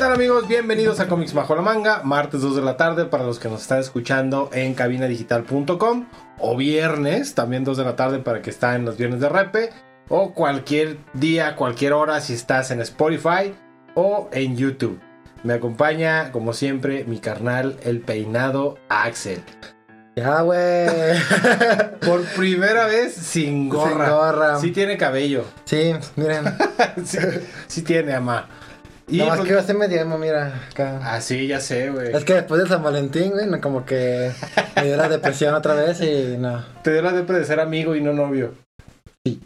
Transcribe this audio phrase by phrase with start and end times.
[0.00, 0.48] ¿Qué tal amigos?
[0.48, 3.60] Bienvenidos a Comics Bajo la Manga, martes 2 de la tarde para los que nos
[3.60, 6.06] están escuchando en cabinadigital.com
[6.38, 9.68] o viernes, también 2 de la tarde para que estén los viernes de repe
[10.08, 13.52] o cualquier día, cualquier hora si estás en Spotify
[13.94, 14.98] o en YouTube.
[15.42, 19.42] Me acompaña, como siempre, mi carnal, el peinado Axel.
[20.16, 20.88] Ya, güey.
[22.00, 24.06] Por primera vez sin gorra.
[24.06, 24.60] Sin gorra.
[24.60, 25.44] Sí tiene cabello.
[25.66, 26.44] Sí, miren.
[27.04, 27.18] sí,
[27.66, 28.48] sí tiene, ama.
[29.10, 31.00] Y Nada más pues- que hace medio emo, mira, acá.
[31.02, 32.14] Ah, sí, ya sé, güey.
[32.14, 34.30] Es que después de San Valentín, güey, no, como que
[34.76, 36.64] me dio la depresión otra vez y no.
[36.82, 38.54] Te dio la depre de ser amigo y no novio.
[39.24, 39.40] Sí.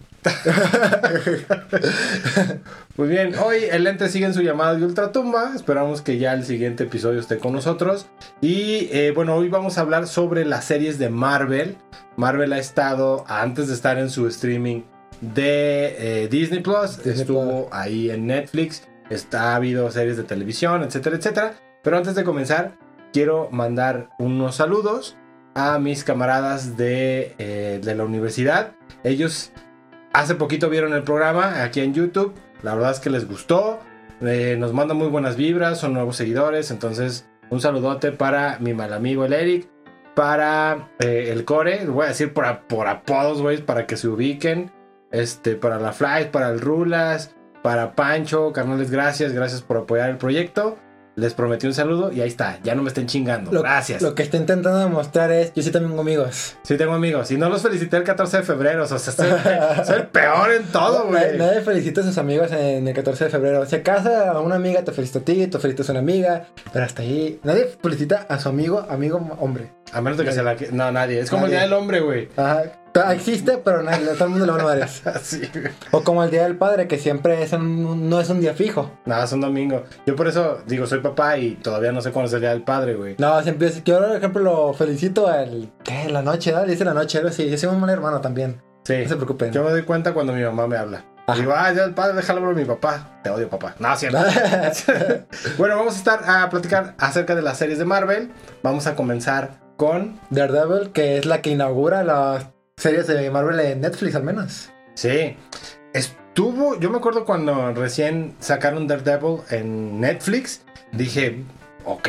[2.96, 5.52] Muy bien, hoy el lente sigue en su llamada de ultratumba.
[5.54, 8.06] Esperamos que ya el siguiente episodio esté con nosotros.
[8.40, 11.76] Y eh, bueno, hoy vamos a hablar sobre las series de Marvel.
[12.16, 14.82] Marvel ha estado, antes de estar en su streaming
[15.20, 18.82] de eh, Disney Plus, Disney estuvo ahí en Netflix.
[19.10, 21.54] Está ha habido series de televisión, etcétera, etcétera.
[21.82, 22.78] Pero antes de comenzar,
[23.12, 25.16] quiero mandar unos saludos
[25.54, 28.72] a mis camaradas de, eh, de la universidad.
[29.04, 29.52] Ellos
[30.12, 32.34] hace poquito vieron el programa aquí en YouTube.
[32.62, 33.78] La verdad es que les gustó.
[34.20, 36.70] Eh, nos mandan muy buenas vibras, son nuevos seguidores.
[36.70, 39.68] Entonces, un saludote para mi mal amigo el Eric.
[40.14, 44.72] Para eh, el Core, voy a decir por, por apodos, güey, para que se ubiquen.
[45.10, 47.33] Este, para la Fly, para el Rulas,
[47.64, 50.76] para Pancho, carnales, gracias, gracias por apoyar el proyecto.
[51.16, 53.52] Les prometí un saludo y ahí está, ya no me estén chingando.
[53.52, 54.02] Lo, gracias.
[54.02, 56.56] Lo que está intentando demostrar es, yo sí también tengo amigos.
[56.62, 57.30] Sí, tengo amigos.
[57.30, 58.84] Y no los felicité el 14 de febrero.
[58.84, 59.28] O sea, soy,
[59.86, 61.38] soy el peor en todo, Nadie- güey.
[61.38, 63.64] Nadie felicita a sus amigos en el 14 de febrero.
[63.64, 66.84] Si acaso a una amiga te felicita a ti, te felicitas a una amiga, pero
[66.84, 67.40] hasta ahí.
[67.44, 69.72] Nadie felicita a su amigo, amigo hombre.
[69.92, 70.56] A menos de que se la...
[70.56, 71.20] que- No, nadie.
[71.20, 71.54] Es como Nadie.
[71.54, 72.28] el Día del Hombre, güey.
[72.36, 72.64] Ajá.
[73.12, 75.72] Existe, pero nadie, todo el mundo le va a güey.
[75.90, 78.90] O como el Día del Padre, que siempre es un- no es un día fijo.
[79.04, 79.82] Nada, es un domingo.
[80.06, 82.62] Yo por eso digo, soy papá y todavía no sé cuándo es el Día del
[82.62, 83.16] Padre, güey.
[83.18, 86.08] No, siempre yo por ejemplo lo felicito el ¿qué?
[86.10, 86.66] la noche, ¿verdad?
[86.66, 87.48] Dice la noche, algo así.
[87.50, 88.60] Yo soy un mal hermano también.
[88.84, 88.94] Sí.
[89.02, 89.50] No se preocupen.
[89.52, 91.04] Yo me doy cuenta cuando mi mamá me habla.
[91.26, 91.40] Ajá.
[91.40, 93.18] Digo, ah, Día del Padre, déjalo por mi papá.
[93.22, 93.74] Te odio, papá.
[93.78, 94.18] No, cierto.
[95.58, 98.30] bueno, vamos a estar a platicar acerca de las series de Marvel.
[98.62, 100.20] Vamos a comenzar con...
[100.30, 104.70] Daredevil, que es la que inaugura las series de Marvel en Netflix al menos.
[104.94, 105.36] Sí.
[105.92, 110.62] Estuvo, yo me acuerdo cuando recién sacaron Daredevil en Netflix,
[110.92, 111.44] dije,
[111.84, 112.08] ok,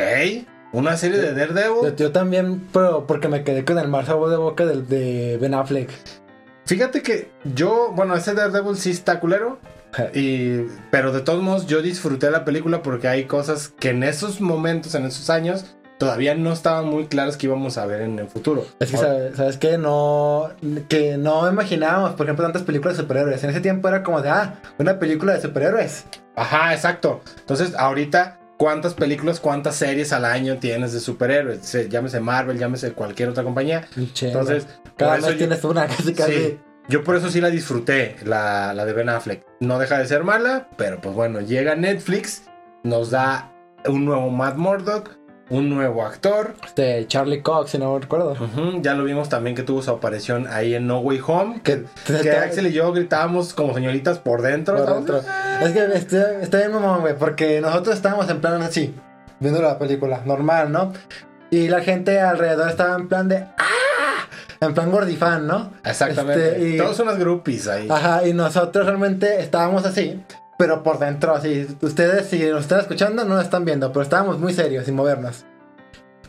[0.72, 1.94] una serie de Daredevil.
[1.96, 5.54] yo también, pero porque me quedé con el mal sabor de boca del de Ben
[5.54, 5.90] Affleck.
[6.64, 9.58] Fíjate que yo, bueno, ese Daredevil sí está culero,
[10.12, 14.40] y, pero de todos modos yo disfruté la película porque hay cosas que en esos
[14.40, 18.28] momentos, en esos años, todavía no estaban muy claras que íbamos a ver en el
[18.28, 18.66] futuro.
[18.80, 19.78] Es que, ¿sabes, ¿sabes qué?
[19.78, 20.50] No,
[20.88, 23.42] que no imaginábamos, por ejemplo, tantas películas de superhéroes.
[23.44, 26.04] En ese tiempo era como de, ah, una película de superhéroes.
[26.34, 27.20] Ajá, exacto.
[27.38, 31.60] Entonces, ahorita, ¿cuántas películas, cuántas series al año tienes de superhéroes?
[31.60, 33.86] Se- Llámese Marvel, llámese cualquier otra compañía.
[34.20, 36.32] Entonces, cada yo- tienes una, casi casi.
[36.32, 36.58] Sí,
[36.88, 39.44] yo por eso sí la disfruté, la, la de Ben Affleck.
[39.60, 42.42] No deja de ser mala, pero pues bueno, llega Netflix,
[42.84, 43.50] nos da
[43.88, 45.10] un nuevo Matt Murdock,
[45.48, 46.54] un nuevo actor.
[46.64, 48.36] Este, Charlie Cox, si no me recuerdo.
[48.82, 51.60] Ya lo vimos también que tuvo su aparición ahí en No Way Home.
[51.62, 51.84] Que,
[52.22, 54.76] Que Axel y yo gritábamos como señoritas por dentro.
[54.84, 55.20] Por dentro.
[55.62, 58.94] Es que está, está bien mamón, güey, porque nosotros estábamos en plan así,
[59.40, 60.92] viendo la película, normal, ¿no?
[61.50, 64.26] Y la gente alrededor estaba en plan de ¡Ah!
[64.58, 65.70] En plan gordifán, ¿no?
[65.84, 66.48] Exactamente.
[66.56, 67.86] Este, y- Todos unas groupies ahí.
[67.90, 70.20] Ajá, y nosotros realmente estábamos así,
[70.58, 71.66] pero por dentro, así.
[71.80, 75.44] Ustedes, si nos están escuchando, no nos están viendo, pero estábamos muy serios, sin movernos.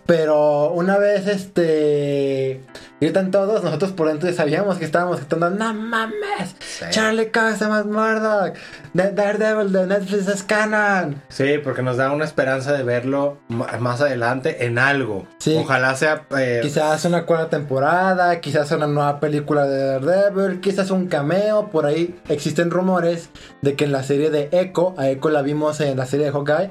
[0.08, 2.62] Pero una vez, este.
[3.00, 6.56] Gritan todos, nosotros por dentro ya sabíamos que estábamos gritando, ¡No mames!
[6.62, 6.86] Sí.
[6.90, 8.56] Charlie Cox Murdock,
[8.94, 11.22] de Daredevil de Netflix es canon.
[11.30, 15.28] Sí, porque nos da una esperanza de verlo más adelante en algo.
[15.38, 15.56] Sí.
[15.60, 16.24] Ojalá sea.
[16.40, 21.68] eh, Quizás una cuarta temporada, quizás una nueva película de Daredevil, quizás un cameo.
[21.70, 23.30] Por ahí existen rumores
[23.62, 26.32] de que en la serie de Echo, a Echo la vimos en la serie de
[26.32, 26.70] Hawkeye,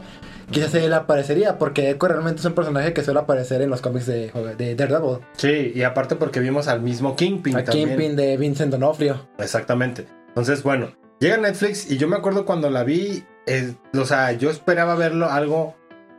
[0.51, 4.07] quizás él aparecería, porque Echo realmente es un personaje que suele aparecer en los cómics
[4.07, 5.19] de, de Daredevil.
[5.37, 7.89] Sí, y aparte porque vimos al mismo Kingpin A también.
[7.89, 9.29] Kingpin de Vincent D'Onofrio.
[9.39, 10.07] Exactamente.
[10.29, 14.51] Entonces, bueno, llega Netflix y yo me acuerdo cuando la vi, eh, o sea, yo
[14.51, 15.75] esperaba verlo algo,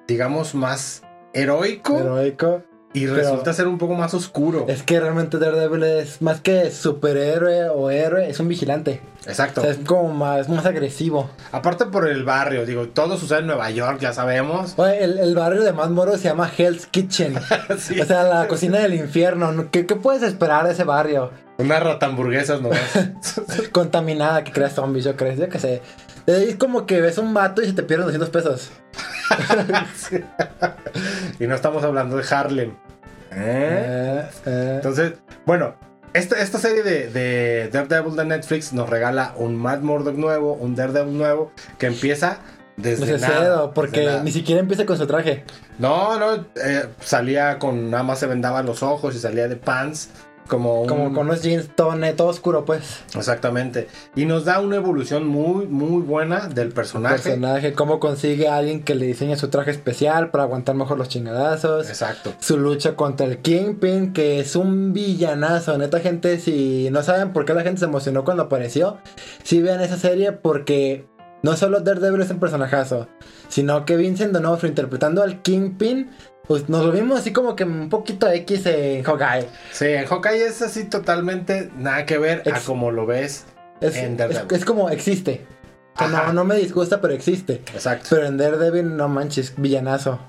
[0.07, 1.03] digamos, más
[1.33, 2.63] heroico Heroico.
[2.93, 4.65] Y pero- resulta ser un poco más oscuro.
[4.67, 9.01] Es que realmente Daredevil es más que superhéroe o héroe, es un vigilante.
[9.25, 9.59] Exacto.
[9.59, 11.29] O sea, es como más, más agresivo.
[11.51, 14.73] Aparte por el barrio, digo, todo sucede en Nueva York, ya sabemos.
[14.77, 17.35] Oye, el, el barrio de Mad Moro se llama Hell's Kitchen.
[17.77, 17.99] Sí.
[17.99, 19.51] O sea, la cocina del infierno.
[19.51, 19.69] ¿no?
[19.69, 21.31] ¿Qué, qué puedes esperar de ese barrio?
[21.57, 22.79] Unas ratamburguesas nomás.
[23.71, 25.33] Contaminada que crea zombies, yo creo.
[25.35, 25.81] Yo qué sé.
[26.25, 28.69] Es como que ves un vato y se te pierden 200 pesos.
[31.39, 32.73] y no estamos hablando de Harlem.
[33.31, 34.25] ¿Eh?
[34.45, 34.71] Eh.
[34.75, 35.13] Entonces,
[35.45, 35.75] bueno,
[36.13, 40.75] esta, esta serie de, de Daredevil de Netflix nos regala un Matt Murdock nuevo, un
[40.75, 42.39] Daredevil nuevo, que empieza
[42.77, 45.43] desde Desde nada, cero, porque desde ni siquiera empieza con su traje.
[45.79, 50.09] No, no, eh, salía con, nada más se vendaba los ojos y salía de pants,
[50.47, 50.87] como un...
[50.87, 53.03] Como con unos jeans todo, oscuro, pues.
[53.15, 53.87] Exactamente.
[54.15, 57.15] Y nos da una evolución muy, muy buena del personaje.
[57.15, 61.09] Personaje, cómo consigue a alguien que le diseñe su traje especial para aguantar mejor los
[61.09, 61.89] chingadazos.
[61.89, 62.33] Exacto.
[62.39, 65.77] Su lucha contra el Kingpin, que es un villanazo.
[65.77, 68.97] Neta, gente, si no saben por qué la gente se emocionó cuando apareció,
[69.43, 71.05] si vean esa serie porque
[71.43, 73.07] no solo Daredevil es un personajazo,
[73.47, 76.09] sino que Vincent D'Onofrio interpretando al Kingpin,
[76.47, 79.47] pues nos lo vimos así como que un poquito X en Hawkeye.
[79.71, 83.45] Sí, en Hawkeye es así totalmente nada que ver a como lo ves.
[83.81, 84.47] Es, En Daredevil.
[84.55, 85.45] es como existe.
[85.97, 87.61] Que no, no me disgusta, pero existe.
[87.73, 88.07] Exacto.
[88.11, 90.19] Pero en Daredevil, no manches, villanazo.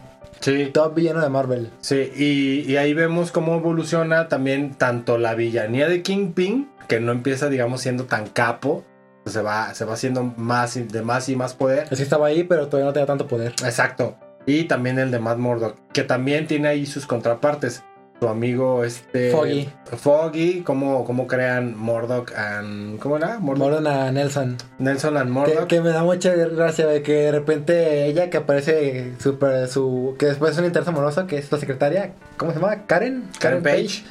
[0.40, 0.70] Sí.
[0.72, 1.70] Top villano de Marvel.
[1.80, 7.12] Sí, y, y ahí vemos cómo evoluciona también tanto la villanía de Kingpin, que no
[7.12, 8.84] empieza, digamos, siendo tan capo,
[9.26, 11.88] se va, se va haciendo más y- de más y más poder.
[11.90, 13.52] Es que estaba ahí, pero todavía no tenía tanto poder.
[13.64, 14.16] Exacto.
[14.48, 17.82] Y también el de Matt Murdock, que también tiene ahí sus contrapartes.
[18.20, 19.68] Su amigo este Foggy.
[19.96, 23.38] Foggy, cómo, cómo crean Murdock and ¿cómo era?
[23.38, 24.56] Murdock- Morona Nelson.
[24.80, 25.66] Nelson and Que, Murdock.
[25.68, 30.26] que me da mucha gracia de que de repente ella que aparece super, su que
[30.26, 32.86] después es un interés amoroso que es la secretaria ¿cómo se llama?
[32.86, 34.02] Karen Karen Page.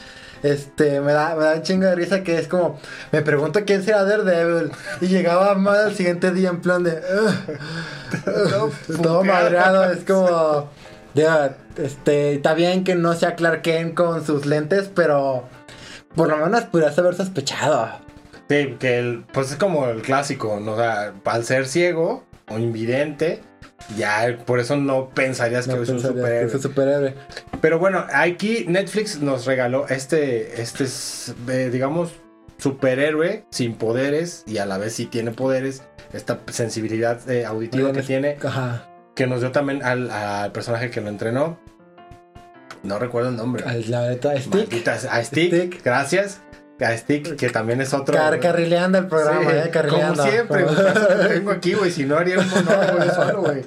[0.43, 2.79] Este me da me da un chingo de risa que es como
[3.11, 7.57] me pregunto quién será Daredevil y llegaba más al siguiente día en plan de "Ugh,
[8.49, 9.23] Todo ugh", todo puteado.
[9.23, 10.69] madreado es como
[11.13, 15.43] ya este está bien que no sea Clark Kent con sus lentes pero
[16.15, 17.89] por lo menos pudieras haber sospechado
[18.49, 20.71] Sí, que el, pues es como el clásico, ¿no?
[20.71, 23.41] O sea, al ser ciego o invidente,
[23.97, 26.53] ya por eso no pensarías No que es un superhéroe.
[26.55, 27.13] es superhéroe
[27.61, 32.11] Pero bueno, aquí Netflix nos regaló este, este es, eh, digamos,
[32.57, 35.83] superhéroe sin poderes y a la vez sí tiene poderes,
[36.13, 41.01] esta sensibilidad eh, auditiva que tiene, ajá que nos dio también al, al personaje que
[41.01, 41.57] lo entrenó.
[42.83, 43.63] No recuerdo el nombre.
[43.65, 44.53] Al- La neta, Stick.
[44.53, 45.83] Maldita a Stick, Stick.
[45.83, 46.39] gracias.
[46.79, 48.15] A Stick, que también es otro.
[48.15, 50.17] Car carrileando el programa, Sí, eh, carrileando.
[50.17, 51.91] Como siempre, te tengo aquí, güey.
[51.91, 53.65] Si no haría un monólogo yo solo, güey.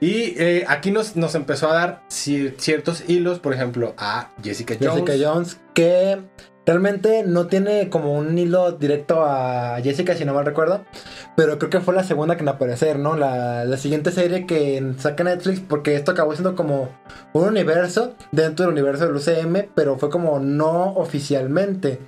[0.00, 4.74] Y eh, aquí nos, nos empezó a dar ci- ciertos hilos, por ejemplo, a Jessica
[4.80, 5.00] Jones.
[5.06, 6.20] Jessica Jones, que
[6.68, 10.84] realmente no tiene como un hilo directo a Jessica, si no mal recuerdo.
[11.34, 13.16] Pero creo que fue la segunda que en aparecer, ¿no?
[13.16, 16.90] La, la siguiente serie que saca Netflix, porque esto acabó siendo como
[17.32, 22.00] un universo dentro del universo del UCM, pero fue como no oficialmente.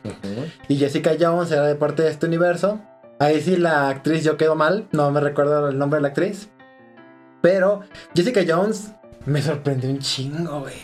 [0.68, 2.80] Y Jessica Jones era de parte de este universo.
[3.18, 6.50] Ahí sí la actriz yo quedo mal, no me recuerdo el nombre de la actriz.
[7.40, 7.80] Pero
[8.14, 8.92] Jessica Jones
[9.24, 10.74] me sorprendió un chingo, güey.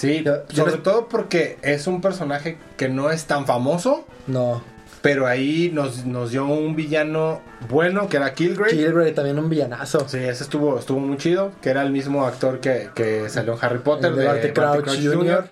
[0.00, 4.62] Sí, Yo- sobre todo porque es un personaje que no es tan famoso, No.
[5.02, 8.70] pero ahí nos, nos dio un villano bueno, que era Kilgrave.
[8.70, 10.08] Kilgrave también un villanazo.
[10.08, 13.58] Sí, ese estuvo, estuvo muy chido, que era el mismo actor que, que salió en
[13.62, 15.50] Harry Potter, El de Barty Crouch Jr.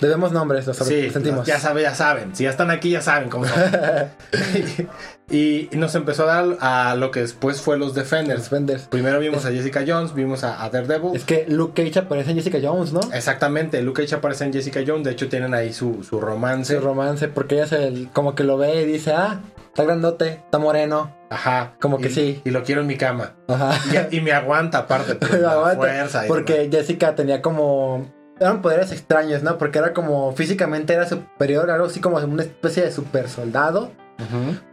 [0.00, 1.46] Debemos nombres, los Sí, sentimos.
[1.46, 2.34] ya saben, ya saben.
[2.34, 3.62] Si ya están aquí, ya saben cómo son.
[5.30, 8.38] y, nos empezó a dar a lo que después fue los Defenders.
[8.38, 8.82] Los Defenders.
[8.88, 11.14] Primero vimos a Jessica Jones, vimos a, a Daredevil.
[11.14, 13.00] Es que Luke Cage aparece en Jessica Jones, ¿no?
[13.12, 15.04] Exactamente, Luke Cage aparece en Jessica Jones.
[15.04, 16.74] De hecho, tienen ahí su, su romance.
[16.76, 20.58] Su romance, porque ella se, como que lo ve y dice, ah, está grandote, está
[20.58, 21.14] moreno.
[21.30, 21.74] Ajá.
[21.78, 22.42] Como que Y- sí.
[22.44, 23.34] Y lo quiero en mi cama.
[23.48, 23.78] Ajá.
[24.10, 25.14] Y, y me aguanta aparte.
[25.16, 26.76] por la Aguanta, fuerza y porque demás.
[26.76, 28.10] Jessica tenía como...
[28.40, 29.58] Eran poderes extraños, ¿no?
[29.58, 30.32] Porque era como...
[30.32, 33.90] Físicamente era superior, algo así como una especie de super soldado.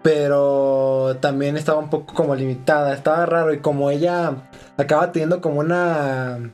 [0.01, 2.93] Pero también estaba un poco como limitada.
[2.93, 6.53] Estaba raro y como ella acaba teniendo como una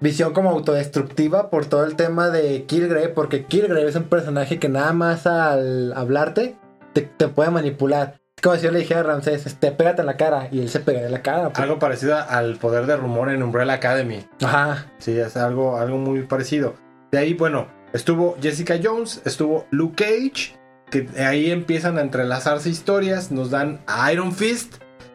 [0.00, 3.10] visión como autodestructiva por todo el tema de Killgrave.
[3.10, 6.56] Porque Killgrave es un personaje que nada más al hablarte
[6.92, 8.20] te, te puede manipular.
[8.36, 10.48] Es como si yo le dijera a Ramsés, este, pégate en la cara.
[10.50, 11.50] Y él se pegaría en la cara.
[11.50, 11.58] pues.
[11.60, 14.24] Algo parecido al poder de rumor en Umbrella Academy.
[14.42, 14.86] Ajá.
[14.98, 16.74] Sí, es algo, algo muy parecido.
[17.12, 20.58] De ahí, bueno, estuvo Jessica Jones, estuvo Luke Cage,
[20.92, 24.74] que ahí empiezan a entrelazarse historias, nos dan a Iron Fist,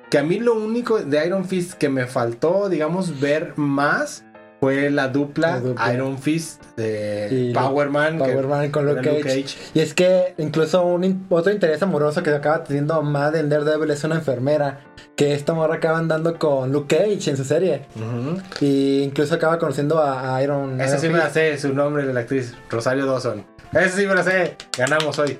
[0.09, 4.25] que a mí lo único de Iron Fist que me faltó, digamos, ver más
[4.59, 5.93] fue la dupla, La dupla.
[5.93, 9.55] Iron Fist de Y Power Man, que Power Man con era Luke Cage.
[9.75, 14.03] Y es que incluso un otro interés amoroso que acaba teniendo Mad en Daredevil es
[14.03, 14.81] una enfermera.
[15.15, 17.87] Que esta morra acaba andando con Luke Cage en su serie.
[17.95, 18.39] Ujú.
[18.61, 22.05] Y incluso acaba conociendo a, a Iron Esa Iron sí me la sé, su nombre
[22.05, 23.45] de la actriz, Rosario Dawson.
[23.73, 25.37] Esa sí me la sé, ganamos hoy.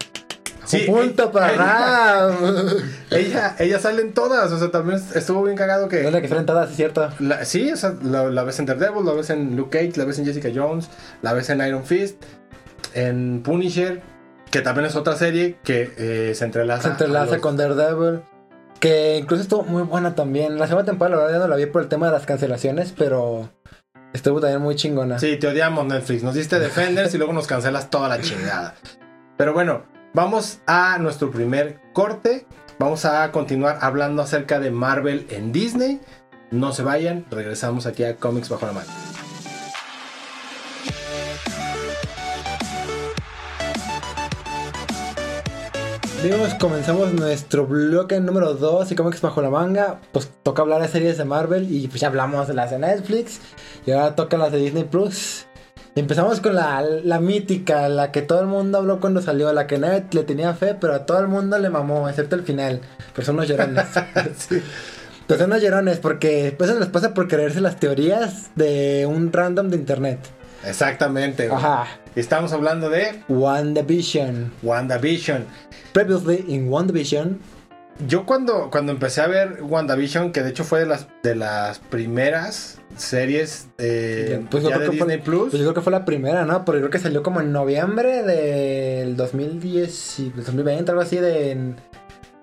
[0.68, 2.36] Sí, punto para Ram.
[3.12, 6.06] Ella, ella sale en todas, o sea, también estuvo bien cagado que...
[6.06, 7.10] Es la que salen todas, es cierto.
[7.20, 10.04] La- sí, o sea, la, la ves en Daredevil, la ves en Luke Cage, la
[10.06, 10.90] ves en Jessica Jones,
[11.22, 12.22] la ves en Iron Fist,
[12.94, 14.02] en Punisher,
[14.52, 16.84] que también es otra serie que eh, se entrelaza.
[16.84, 18.22] Se entrelaza los- con Daredevil.
[18.80, 20.60] Que incluso estuvo muy buena también.
[20.60, 22.94] La segunda temporada, la verdad, ya no la vi por el tema de las cancelaciones,
[22.96, 23.50] pero
[24.14, 25.18] estuvo también muy chingona.
[25.18, 28.76] Sí, te odiamos Netflix, nos diste Defenders y luego nos cancelas toda la chingada.
[29.36, 29.84] Pero bueno,
[30.18, 32.48] vamos a nuestro primer corte.
[32.80, 36.02] Vamos a continuar hablando acerca de Marvel en Disney.
[36.50, 38.88] No se vayan, regresamos aquí a Comics Bajo la Mano.
[46.20, 50.02] Amigos, comenzamos nuestro bloque número 2 y cómics bajo la manga.
[50.12, 53.40] Pues toca hablar de series de Marvel y pues ya hablamos de las de Netflix.
[53.86, 55.47] Y ahora tocan las de Disney Plus.
[56.00, 59.80] Empezamos con la, la mítica, la que todo el mundo habló cuando salió, la que
[59.80, 62.82] nadie le tenía fe, pero a todo el mundo le mamó, excepto el final.
[63.16, 63.86] Pero son unos llorones.
[64.38, 64.62] Sí.
[65.25, 69.34] Pues son unos llorones porque pues eso les pasa por creerse las teorías de un
[69.34, 70.20] random de internet.
[70.63, 71.50] Exactamente.
[71.51, 71.88] Ajá.
[72.16, 74.54] Estamos hablando de WandaVision.
[74.62, 75.46] WandaVision.
[75.94, 77.39] Previously in WandaVision.
[78.08, 81.80] Yo cuando, cuando empecé a ver WandaVision, que de hecho fue de las, de las
[81.80, 85.50] primeras series Pues yo ya creo de que fue- Disney Plus.
[85.51, 86.66] Pues yo creo que fue la primera, ¿no?
[86.66, 91.75] Porque creo que salió como en noviembre del 2010 y 2020, algo así, de, en,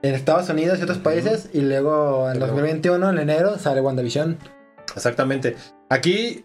[0.03, 1.51] en Estados Unidos y otros países.
[1.53, 4.39] Y luego en Pero- 2021, en enero, sale WandaVision.
[4.95, 5.57] Exactamente.
[5.91, 6.45] Aquí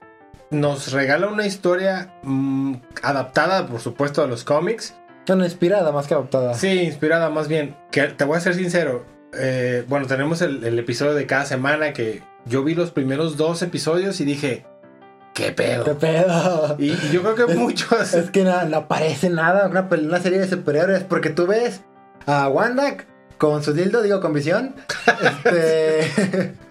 [0.52, 4.96] nos regala una historia mm, adaptada, por supuesto, a los cómics.
[5.28, 6.56] Bueno, inspirada más que adoptada.
[6.56, 7.76] Sí, inspirada más bien.
[7.92, 9.06] Que te voy a ser sincero.
[9.38, 13.62] eh, bueno, tenemos el, el episodio de cada semana que yo vi los primeros dos
[13.62, 14.66] episodios y dije,
[15.34, 15.84] ¿qué pedo?
[15.86, 16.76] ¿Qué pedo?
[16.80, 18.14] Y, y yo creo que Es- muchos...
[18.14, 21.82] Es que no, no aparece nada, una, una serie de superhéroes, porque tú ves
[22.26, 22.96] a Wanda
[23.38, 24.76] con su dildo, digo, con visión.
[25.44, 26.54] Este.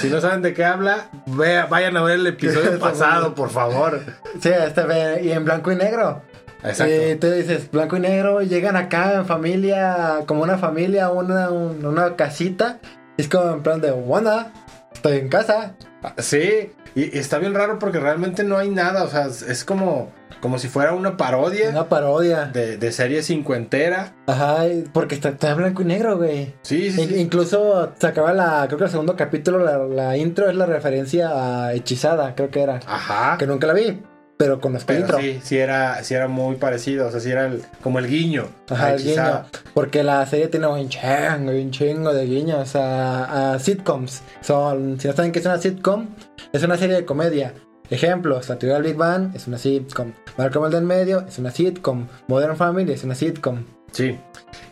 [0.00, 4.00] Si no saben de qué habla, vea- vayan a ver el episodio pasado, por favor.
[4.40, 4.82] sí, este
[5.22, 6.22] y en blanco y negro.
[6.62, 6.94] Exacto.
[6.94, 11.84] Y tú dices, blanco y negro, llegan acá en familia, como una familia, una, un-
[11.84, 12.78] una casita.
[13.16, 14.52] Y es como en plan de, Wanda,
[14.96, 15.76] estoy en casa.
[16.18, 20.12] Sí, y, y está bien raro porque realmente no hay nada, o sea, es, como,
[20.40, 22.44] como si fuera una parodia Una parodia.
[22.46, 24.14] de, de serie cincuentera.
[24.26, 24.58] Ajá,
[24.92, 26.54] porque está, está en blanco y negro, güey.
[26.62, 27.16] Sí, sí, In- sí.
[27.20, 31.30] Incluso se acaba la, creo que el segundo capítulo, la, la intro es la referencia
[31.66, 32.80] a Hechizada, creo que era.
[32.86, 33.36] Ajá.
[33.38, 34.02] Que nunca la vi,
[34.38, 35.18] pero Pero intro.
[35.18, 38.46] sí, sí era, sí era muy parecido, o sea, sí era el- como el guiño.
[38.68, 39.44] Ajá, el guiño.
[39.72, 44.22] Porque la serie tiene un chingo, un chingo de guiños a, a sitcoms.
[44.42, 46.08] Son, si no saben qué es una sitcom,
[46.52, 47.54] es una serie de comedia.
[47.88, 50.12] Ejemplos, La teoría del Big Bang es una sitcom.
[50.36, 52.08] Malcolm el del medio es una sitcom.
[52.26, 53.64] Modern Family es una sitcom.
[53.92, 54.18] Sí.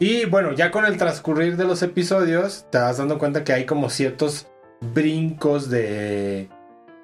[0.00, 3.64] Y bueno, ya con el transcurrir de los episodios, te vas dando cuenta que hay
[3.66, 4.48] como ciertos
[4.80, 6.48] brincos de,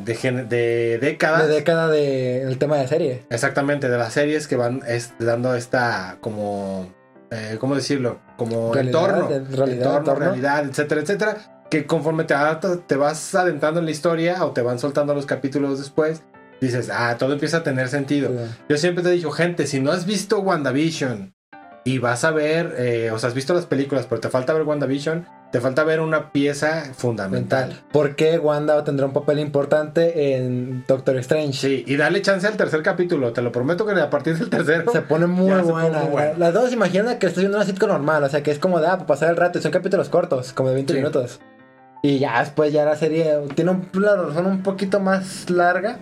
[0.05, 0.15] de,
[0.45, 1.47] de décadas.
[1.49, 3.23] De década de el tema de serie.
[3.31, 6.93] Exactamente, de las series que van es- dando esta como,
[7.31, 8.21] eh, ¿cómo decirlo?
[8.37, 10.25] Como Realidad, entorno, de- realidad, entorno, entorno.
[10.27, 11.37] realidad, etcétera, etcétera.
[11.71, 12.35] Que conforme te,
[12.89, 16.23] te vas adentrando en la historia o te van soltando los capítulos después,
[16.61, 18.31] dices, ah, todo empieza a tener sentido.
[18.69, 21.33] Yo siempre te he dicho, gente, si no has visto WandaVision
[21.85, 24.65] y vas a ver, eh, o sea, has visto las películas, pero te falta ver
[24.65, 27.69] WandaVision, te falta ver una pieza fundamental.
[27.71, 27.85] Mental.
[27.93, 31.53] Porque Wanda tendrá un papel importante en Doctor Strange.
[31.55, 34.91] Sí, y dale chance al tercer capítulo, te lo prometo que a partir del tercero.
[34.93, 35.99] Se pone muy pone buena.
[36.01, 36.39] muy buena.
[36.39, 38.87] Las dos, imagina que estoy viendo una sitcom normal, o sea, que es como de,
[38.87, 40.99] ah, para pasar el rato, y son capítulos cortos, como de 20 Sí.
[40.99, 41.41] minutos.
[42.03, 45.99] Y ya después ya la serie tiene un, la razón un poquito más larga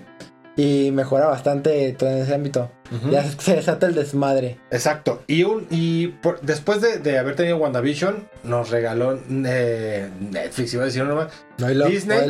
[0.58, 2.70] y mejora bastante todo en ese ámbito.
[3.10, 4.58] Ya se, desata el desmadre.
[4.72, 5.22] Exacto.
[5.28, 10.82] Y, un, y por- después de, de haber tenido WandaVision, nos regaló eh, Netflix, iba
[10.82, 11.28] a decir uno más,
[11.62, 12.28] Oílo, Disney.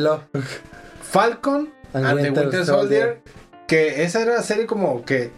[1.01, 3.21] Falcon And and, the Winter Winter Soldier.
[3.67, 5.31] Que esa era la serie como que.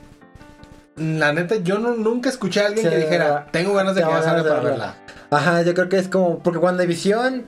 [0.97, 4.07] La neta, yo no, nunca escuché a alguien Sí, que dijera, tengo ganas de que
[4.09, 4.61] salga para verla".
[4.69, 4.95] verla.
[5.29, 7.45] Ajá, yo creo que es como, porque WandaVision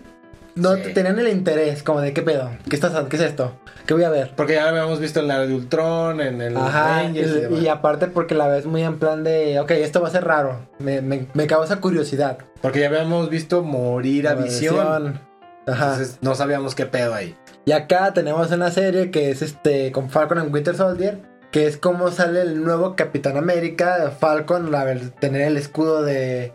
[0.55, 0.93] no Sí.
[0.93, 2.51] tenían el interés, como de, ¿qué pedo?
[2.69, 3.53] ¿Qué, estás, ¿Qué es esto?
[3.85, 4.31] ¿Qué voy a ver?
[4.35, 7.61] Porque ya lo habíamos visto en la de Ultron, en el Ajá, y y, demás.
[7.61, 10.67] y aparte porque la ves muy en plan de, ok, esto va a ser raro,
[10.79, 12.37] me, me, me causa curiosidad.
[12.61, 14.75] Porque ya habíamos visto morir a visión.
[14.75, 15.19] visión.
[15.67, 15.91] Ajá.
[15.93, 17.35] Entonces no sabíamos qué pedo ahí.
[17.65, 21.19] Y acá tenemos una serie que es este con Falcon and Winter Soldier,
[21.51, 26.51] que es como sale el nuevo Capitán América, Falcon, la, tener el escudo de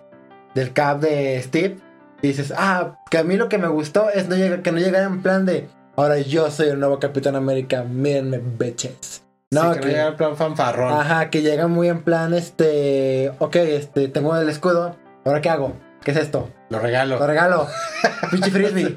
[0.54, 1.76] del cap de Steve.
[2.22, 4.78] Y dices, ah, que a mí lo que me gustó es no llega, que no
[4.78, 9.22] llegara en plan de, ahora yo soy el nuevo Capitán América, mírenme, bitches.
[9.50, 10.92] No, sí, que, que- no llega en plan fanfarrón.
[10.92, 15.74] Ajá, que llega muy en plan, este, ok, este, tengo el escudo, ¿ahora qué hago?
[16.02, 16.50] ¿Qué es esto?
[16.70, 17.18] Lo regalo.
[17.18, 17.66] Lo regalo.
[18.30, 18.96] Pinche frisbee.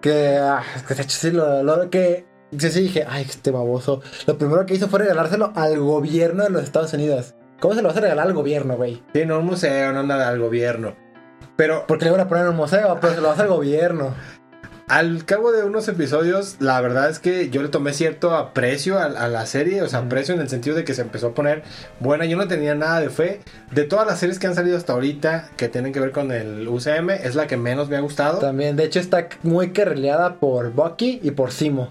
[0.00, 4.02] que, ah, que de hecho sí, lo, lo que, yo sí dije, ay, este baboso.
[4.26, 7.34] Lo primero que hizo fue regalárselo al gobierno de los Estados Unidos.
[7.60, 9.02] ¿Cómo se lo vas a regalar al gobierno, güey?
[9.14, 10.94] Sí, no un museo, no nada al gobierno.
[11.56, 14.14] Pero Porque le van a poner un museo, pero se lo vas al gobierno.
[14.88, 19.04] al cabo de unos episodios, la verdad es que yo le tomé cierto aprecio a,
[19.06, 19.82] a la serie.
[19.82, 21.62] O sea, aprecio en el sentido de que se empezó a poner
[21.98, 22.24] buena.
[22.26, 23.40] Yo no tenía nada de fe.
[23.72, 26.68] De todas las series que han salido hasta ahorita que tienen que ver con el
[26.68, 28.38] UCM, es la que menos me ha gustado.
[28.38, 31.88] También, de hecho, está muy carrileada por Bucky y por Simo.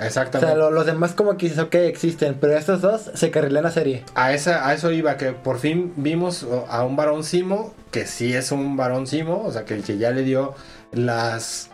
[0.00, 0.46] O Exactamente.
[0.52, 3.70] sea, lo- los demás como que dices, ok, existen, pero estos dos se carrilean la
[3.70, 4.04] serie.
[4.16, 8.34] A, esa, a eso iba, que por fin vimos a un varón Simo, que sí
[8.34, 10.54] es un varón Simo, o sea, que, que ya le dio
[10.90, 11.70] las,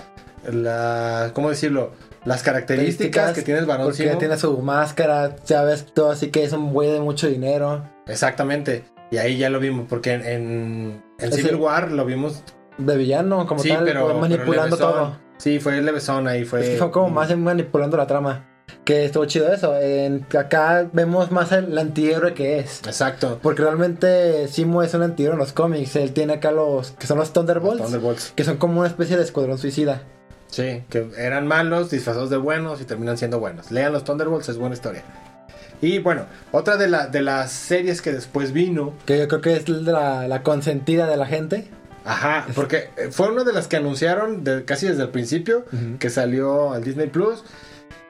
[0.53, 1.93] las, ¿cómo decirlo?
[2.25, 4.19] Las características que tiene el varón Porque Simo.
[4.19, 7.89] tiene su máscara, ya ves todo así que es un güey de mucho dinero.
[8.07, 8.85] Exactamente.
[9.11, 12.43] Y ahí ya lo vimos, porque en, en, en Ese- Civil War lo vimos,
[12.77, 14.93] De villano, como sí, tal, pero manipulando pero levesón.
[15.13, 15.19] todo.
[15.39, 16.61] Sí, fue levesón ahí, fue...
[16.63, 18.45] Es que fue como más manipulando la trama.
[18.85, 19.77] Que estuvo chido eso.
[19.79, 22.79] En, acá vemos más el, el antihéroe que es.
[22.87, 23.39] Exacto.
[23.43, 25.97] Porque realmente Simo es un antihéroe en los cómics.
[25.97, 27.83] Él tiene acá los que son los Thunderbolts.
[27.83, 28.33] Thunderbolts.
[28.35, 30.03] Que son como una especie de escuadrón suicida.
[30.47, 33.71] Sí, que eran malos, disfrazados de buenos y terminan siendo buenos.
[33.71, 35.03] Lean los Thunderbolts, es buena historia.
[35.83, 36.23] Y bueno,
[36.53, 40.27] otra de, la, de las series que después vino, Que yo creo que es la,
[40.27, 41.69] la consentida de la gente.
[42.05, 45.65] ajá, porque fue una de las que anunciaron de- casi desde el principio,
[46.01, 47.45] que salió al Disney Plus.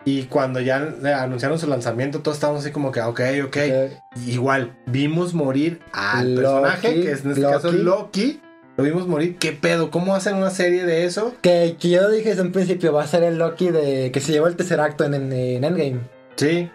[0.08, 0.76] Y cuando ya
[1.22, 3.56] anunciaron su lanzamiento, todos estábamos así como que, ok, ok.
[3.56, 7.82] Eh, Igual, vimos morir al Loki, personaje, que es en este caso Loki.
[7.84, 8.40] Loki.
[8.78, 9.36] Lo vimos morir.
[9.38, 9.90] ¿Qué pedo?
[9.90, 11.34] ¿Cómo hacen una serie de eso?
[11.42, 14.32] que, que yo dije desde un principio va a ser el Loki de que se
[14.32, 16.00] llevó el tercer acto en, en, en Endgame.
[16.36, 16.70] Sí,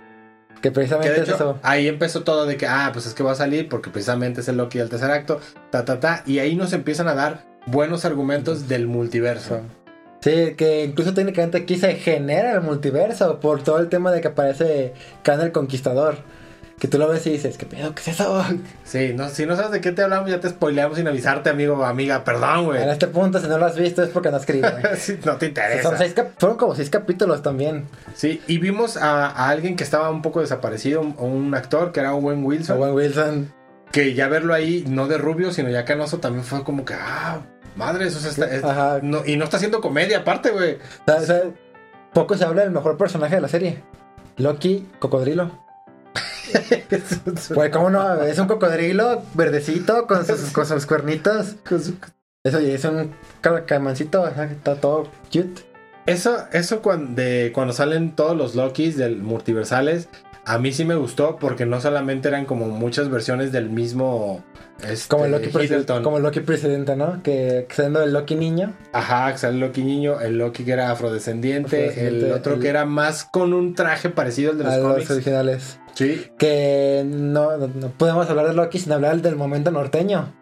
[0.55, 1.59] Que Que precisamente de es hecho, eso.
[1.63, 4.47] ahí empezó todo de que, ah, pues es que va a salir porque precisamente es
[4.49, 5.39] el Loki del tercer acto,
[5.71, 6.23] ta, ta, ta.
[6.27, 9.61] Y ahí nos empiezan a dar buenos argumentos del multiverso.
[9.61, 9.82] Sí,
[10.23, 14.93] que incluso técnicamente aquí se genera el multiverso por todo el tema de que aparece
[15.23, 16.17] Khan el Conquistador.
[16.79, 17.93] Que tú lo ves y dices, ¿qué pedo?
[17.95, 18.43] ¿Qué es eso?
[18.83, 21.75] Sí, no, si no sabes de qué te hablamos, ya te spoileamos sin avisarte, amigo
[21.77, 22.23] o amiga.
[22.23, 22.81] Perdón, güey.
[22.83, 24.83] En este punto, si no lo has visto, es porque no güey.
[24.97, 25.97] Sí, no te Son interesa.
[25.97, 27.85] seis fueron como seis capítulos también.
[28.15, 31.99] Sí, y vimos a, a alguien que estaba un poco desaparecido, un, un actor que
[32.01, 33.53] era Owen Wilson, Owen Wilson.
[33.91, 37.41] que ya verlo ahí, no de rubio, sino ya canoso, también fue como que, ah,
[37.75, 38.99] madre, eso está, es- Ajá.
[39.01, 40.75] no- y no está haciendo comedia aparte, güey.
[40.75, 41.41] O sea, o sea,
[42.13, 43.83] poco se habla del mejor personaje de la serie.
[44.37, 45.51] Loki, cocodrilo.
[47.53, 48.21] Pues, ¿cómo no?
[48.23, 51.55] Es un cocodrilo verdecito con sus, con sus cuernitos.
[52.43, 55.63] Eso, y es un ca- caimancito, ajá, que está todo cute.
[56.05, 60.09] Eso, eso cuando, de, cuando salen todos los Lokis del multiversales,
[60.45, 64.43] a mí sí me gustó porque no solamente eran como muchas versiones del mismo
[64.87, 65.49] este, Como el Loki,
[66.03, 67.23] como el Loki presidente, ¿no?
[67.23, 68.73] Que que siendo el Loki niño.
[68.91, 72.59] Ajá, que sale el Loki niño, el Loki que era afrodescendiente, Afrodescendiente, el otro el-
[72.59, 75.11] que era más con un traje parecido al de los a los cómics.
[75.11, 75.79] originales.
[75.93, 80.33] Sí, Que no, no, podemos hablar de Loki sin hablar del momento norteño.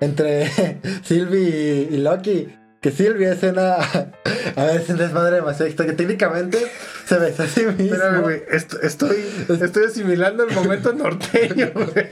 [0.00, 0.48] Entre
[1.02, 2.48] Sylvie y Loki.
[2.80, 3.74] Que Sylvie es una.
[3.76, 5.74] A ver, es un desmadre demasiado.
[5.74, 6.58] Que técnicamente
[7.06, 7.94] se besa a sí mismo.
[7.94, 9.16] espérame, güey, est- estoy,
[9.60, 12.08] estoy asimilando el momento norteño, güey.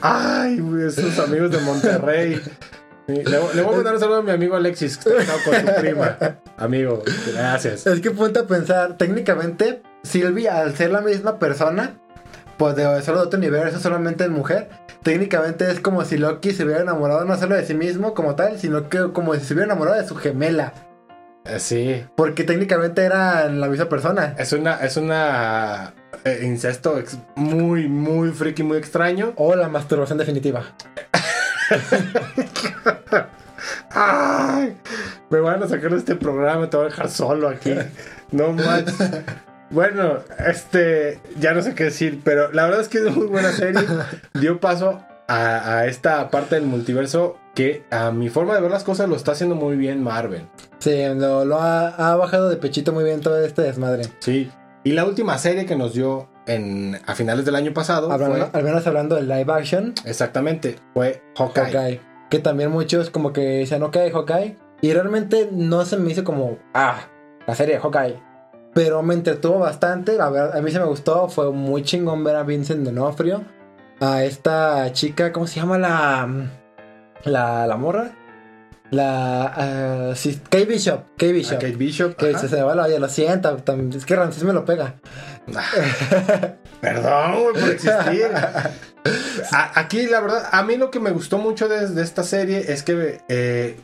[0.00, 2.40] Ay, güey, esos amigos de Monterrey.
[3.06, 5.74] Le, le voy a mandar un saludo a mi amigo Alexis, que está casado con
[5.74, 6.18] su prima.
[6.58, 7.02] Amigo,
[7.32, 7.86] gracias.
[7.86, 11.98] Es que ponte a pensar, técnicamente, Sylvie, al ser la misma persona,
[12.58, 14.68] pues de solo de otro universo, solamente es mujer,
[15.02, 18.58] técnicamente es como si Loki se hubiera enamorado no solo de sí mismo como tal,
[18.58, 20.72] sino que como si se hubiera enamorado de su gemela.
[21.44, 24.34] Eh, Sí, Porque técnicamente eran la misma persona.
[24.38, 25.94] es una, es una
[26.24, 27.00] eh, incesto
[27.36, 29.32] muy, muy friki, muy extraño.
[29.36, 30.64] O la masturbación definitiva.
[33.90, 34.76] Ay,
[35.30, 37.74] me van a sacar de este programa, te voy a dejar solo aquí.
[38.30, 38.98] No manches.
[39.70, 43.52] Bueno, este, ya no sé qué decir, pero la verdad es que es muy buena
[43.52, 43.82] serie.
[44.34, 48.84] Dio paso a, a esta parte del multiverso que a mi forma de ver las
[48.84, 50.46] cosas lo está haciendo muy bien Marvel.
[50.78, 54.04] Sí, lo, lo ha, ha bajado de pechito muy bien todo este desmadre.
[54.20, 54.50] Sí.
[54.84, 58.58] Y la última serie que nos dio en, a finales del año pasado Hablando- fue,
[58.58, 61.64] al menos hablando del live action, exactamente, fue Hawkeye.
[61.64, 62.00] Hawkeye.
[62.30, 64.56] Que también muchos como que decían, ok, Hawkeye.
[64.80, 67.00] Y realmente no se me hizo como, ah,
[67.46, 68.22] la serie de Hawkeye.
[68.78, 71.28] Pero me entretuvo bastante, la verdad, a mí se me gustó.
[71.28, 73.42] Fue muy chingón ver a Vincent D'Onofrio.
[73.98, 76.28] A esta chica, ¿cómo se llama la...
[77.24, 78.12] La, la morra?
[78.92, 79.52] La.
[79.56, 81.00] ah, sí, Kate Bishop.
[81.16, 81.58] Kate A Bishop.
[81.58, 82.14] Kate Bishop.
[82.14, 83.56] Que se, se va la olla, lo siento.
[83.64, 84.94] tam- Es que Ramsés me lo pega.
[86.80, 88.28] Perdón, güey, por existir.
[89.52, 92.64] A- aquí, la verdad, a mí lo que me gustó mucho de, de esta serie
[92.72, 93.76] es que eh,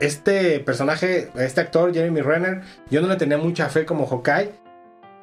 [0.00, 4.52] este personaje, este actor, Jeremy Renner, yo no le tenía mucha fe como Hawkeye.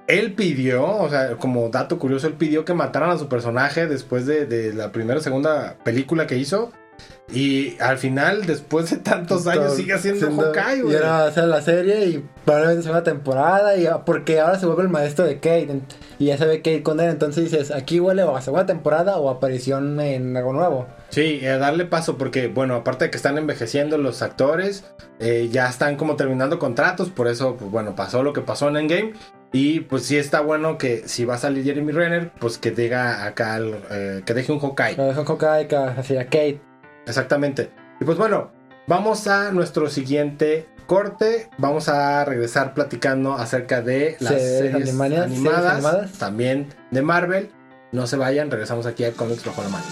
[0.07, 4.25] Él pidió, o sea, como dato curioso, él pidió que mataran a su personaje después
[4.25, 6.71] de, de la primera o segunda película que hizo.
[7.33, 10.95] Y al final, después de tantos años, sigue siendo siendo- Hawkeye, Y güey.
[10.97, 13.77] ahora va a ser la serie y probablemente sea una temporada.
[13.77, 15.79] Y, porque ahora se vuelve el maestro de Kate.
[16.19, 17.09] Y ya se ve Kate con él.
[17.09, 20.87] Entonces dices, aquí huele o a segunda temporada o aparición en algo nuevo.
[21.07, 24.83] Sí, eh, darle paso porque, bueno, aparte de que están envejeciendo los actores,
[25.19, 28.75] eh, ya están como terminando contratos, por eso, pues bueno, pasó lo que pasó en
[28.75, 29.13] Endgame.
[29.53, 33.25] Y pues sí está bueno que si va a salir Jeremy Renner, pues que diga
[33.25, 34.95] acá, el, eh, que deje un Hawkeye.
[34.95, 36.61] Pero son Hawkeye que Kate.
[37.05, 37.71] Exactamente.
[37.99, 38.51] Y pues bueno,
[38.87, 41.49] vamos a nuestro siguiente corte.
[41.57, 46.11] Vamos a regresar platicando acerca de las Series series, animadas, animadas, series animadas.
[46.13, 47.51] también de Marvel.
[47.91, 49.85] No se vayan, regresamos aquí a Comics Bajo la Mano.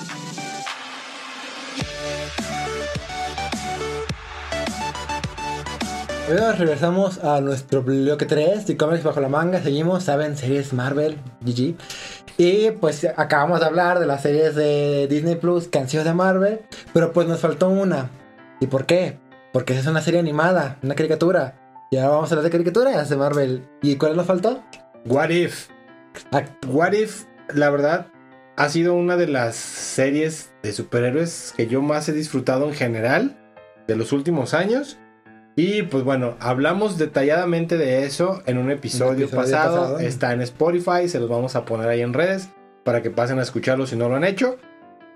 [6.29, 9.63] Bueno, regresamos a nuestro bloque 3 de cómics bajo la manga.
[9.63, 11.73] Seguimos, saben, series Marvel, GG.
[12.39, 16.61] Y pues acabamos de hablar de las series de Disney Plus sido de Marvel.
[16.93, 18.09] Pero pues nos faltó una.
[18.61, 19.17] ¿Y por qué?
[19.51, 21.87] Porque esa es una serie animada, una caricatura.
[21.91, 23.67] Y ahora vamos a hablar de caricaturas de Marvel.
[23.81, 24.63] ¿Y cuál nos faltó?
[25.05, 25.67] What If?
[26.65, 28.07] What If, la verdad,
[28.55, 33.37] ha sido una de las series de superhéroes que yo más he disfrutado en general
[33.85, 34.97] de los últimos años.
[35.59, 39.77] Y pues bueno, hablamos detalladamente de eso en un episodio, episodio pasado.
[39.81, 39.99] pasado.
[39.99, 42.49] Está en Spotify, se los vamos a poner ahí en redes
[42.85, 44.55] para que pasen a escucharlo si no lo han hecho.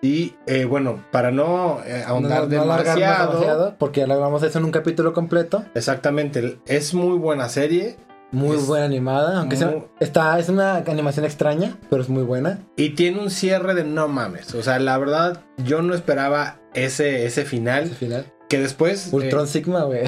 [0.01, 4.15] Y eh, bueno, para no eh, ahondar no, no alargarnos demasiado, demasiado, porque ya lo
[4.15, 5.63] hablamos de eso en un capítulo completo.
[5.75, 7.95] exactamente, es muy buena serie.
[8.33, 12.23] Muy Es buena animada, aunque sea, muy- está, es una animación extraña, pero es muy
[12.23, 12.59] buena.
[12.75, 14.55] Y tiene un cierre de no mames.
[14.55, 17.83] O sea, la verdad, yo no esperaba ese, ese final.
[17.83, 18.25] Al final.
[18.53, 19.09] Que después.
[19.11, 20.03] Ultron eh, Sigma, güey.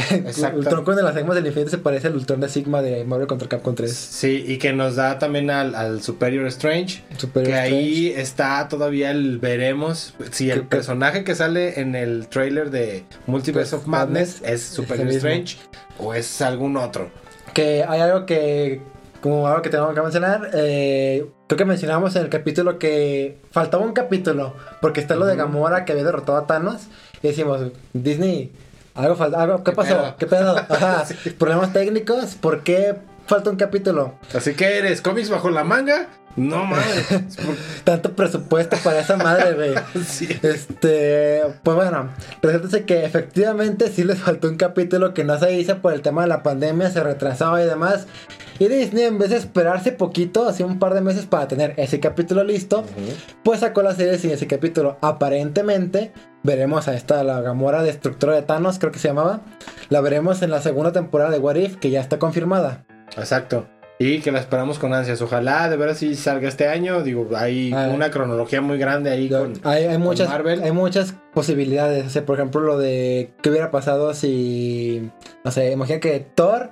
[0.55, 3.47] Ultron con las Sigmas del infinito se parece al Ultron de Sigma de Marvel contra
[3.49, 3.91] Capcom 3.
[3.91, 7.01] sí, y que nos da también al, al Superior Strange.
[7.09, 7.55] Que Strange.
[7.55, 10.13] ahí está todavía el veremos.
[10.29, 14.61] Si el personaje que sale en el trailer de Multiverse Pues, of Madness Madness es
[14.61, 15.27] Superior mismo.
[15.27, 15.57] Strange
[15.97, 17.09] o es algún otro.
[17.55, 18.79] Que hay algo que,
[19.21, 23.83] como algo que tengo que mencionar, eh, creo que mencionamos en el capítulo que faltaba
[23.83, 25.35] un capítulo, porque está lo de.
[25.35, 26.83] Gamora que había derrotado a Thanos,
[27.21, 27.61] y decimos,
[27.93, 28.51] Disney,
[28.93, 29.95] algo falta, algo, ¿qué, ¿Qué pasó?
[29.95, 30.15] pedo?
[30.17, 30.55] ¿Qué pedo?
[30.69, 31.05] Ajá,
[31.37, 32.95] problemas técnicos, ¿por qué
[33.27, 34.15] falta un capítulo?
[34.33, 36.07] Así que eres cómics bajo la manga.
[36.35, 37.05] No mames.
[37.37, 37.55] Por-
[37.85, 39.73] Tanto presupuesto para esa madre, güey.
[40.05, 40.27] sí.
[40.43, 42.09] Este, pues bueno,
[42.41, 46.23] resulta que efectivamente sí les faltó un capítulo que no se hizo por el tema
[46.23, 48.07] de la pandemia, se retrasaba y demás.
[48.59, 51.99] Y Disney, en vez de esperarse poquito, así un par de meses para tener ese
[51.99, 52.83] capítulo listo,
[53.43, 54.97] pues sacó la serie sin ese capítulo.
[55.01, 56.11] Aparentemente,
[56.43, 59.41] veremos a esta, la Gamora destructora de Thanos, creo que se llamaba.
[59.89, 62.85] La veremos en la segunda temporada de What If, que ya está confirmada.
[63.17, 63.67] Exacto.
[63.97, 65.21] Y que la esperamos con ansias.
[65.21, 67.01] Ojalá de veras sí salga este año.
[67.01, 67.89] Digo, hay Ah.
[67.93, 69.53] una cronología muy grande ahí con.
[69.63, 70.61] hay, hay muchas, Marvel.
[70.63, 72.05] hay muchas posibilidades.
[72.05, 75.09] O sea, por ejemplo, lo de qué hubiera pasado si.
[75.45, 76.71] No sé, imagina que Thor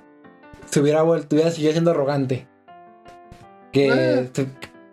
[0.74, 2.46] se hubiera vuelto, hubiera seguido siendo arrogante.
[3.72, 4.28] Que.
[4.32, 4.46] Se-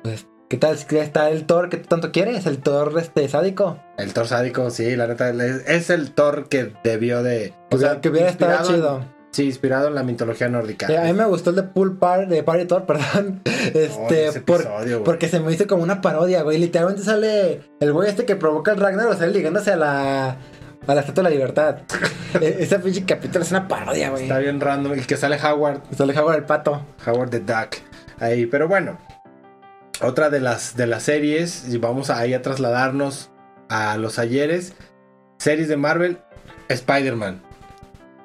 [0.04, 0.76] Pues, ¿qué tal?
[0.76, 2.46] Está el Thor que tú tanto quieres?
[2.46, 3.78] El Thor este sádico.
[3.98, 5.30] El Thor sádico, sí, la neta.
[5.30, 7.54] Es, es el Thor que debió de.
[7.70, 9.06] Que, hubiera- que hubiera estado en- chido.
[9.32, 10.88] sí, inspirado en la mitología nórdica.
[10.92, 13.42] Eh, a mí me gustó el de Pool Par, de Party Thor, perdón.
[13.46, 15.04] Este, ese por- episodio, güey.
[15.04, 16.58] porque se me hizo como una parodia, güey.
[16.58, 20.38] Literalmente sale el güey este que provoca el Ragnar, o sea, ligándose a la.
[20.88, 21.78] A la Estatua de la Libertad.
[22.42, 24.24] E- Ese pinche capítulo es una parodia, güey.
[24.24, 24.94] Está bien random.
[24.94, 25.82] El que sale Howard.
[25.96, 26.86] Sale Howard el pato.
[27.06, 27.76] Howard the Duck.
[28.20, 28.98] Ahí, pero bueno.
[30.02, 33.30] Otra de las, de las series, y vamos a, ahí a trasladarnos
[33.70, 34.74] a los ayeres.
[35.38, 36.20] Series de Marvel,
[36.70, 37.42] Spider-Man.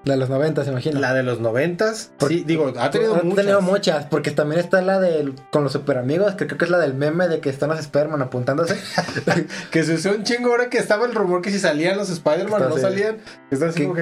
[0.07, 1.01] La de los 90, se imagina.
[1.01, 2.13] La de los noventas.
[2.29, 3.37] Sí, digo, ha tenido Ha muchas.
[3.37, 6.71] tenido muchas, porque también está la de con los super amigos, que creo que es
[6.71, 8.77] la del meme de que están los Spider-Man apuntándose.
[9.73, 12.63] Que se usó un chingo ahora que estaba el rumor que si salían los Spider-Man
[12.63, 13.19] o no salían.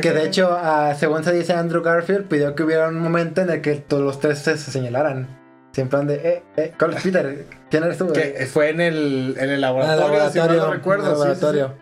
[0.02, 3.48] Que, de hecho, ah, según se dice Andrew Garfield, pidió que hubiera un momento en
[3.48, 5.26] el que todos los tres se, se señalaran.
[5.72, 7.46] Siempre han de, eh, eh, ¿cuál es Peter?
[7.70, 8.12] ¿Quién eres tú?
[8.12, 11.04] Que fue en el, en el laboratorio, si no en el recuerdo.
[11.04, 11.20] sí, sí, sí.
[11.22, 11.74] laboratorio.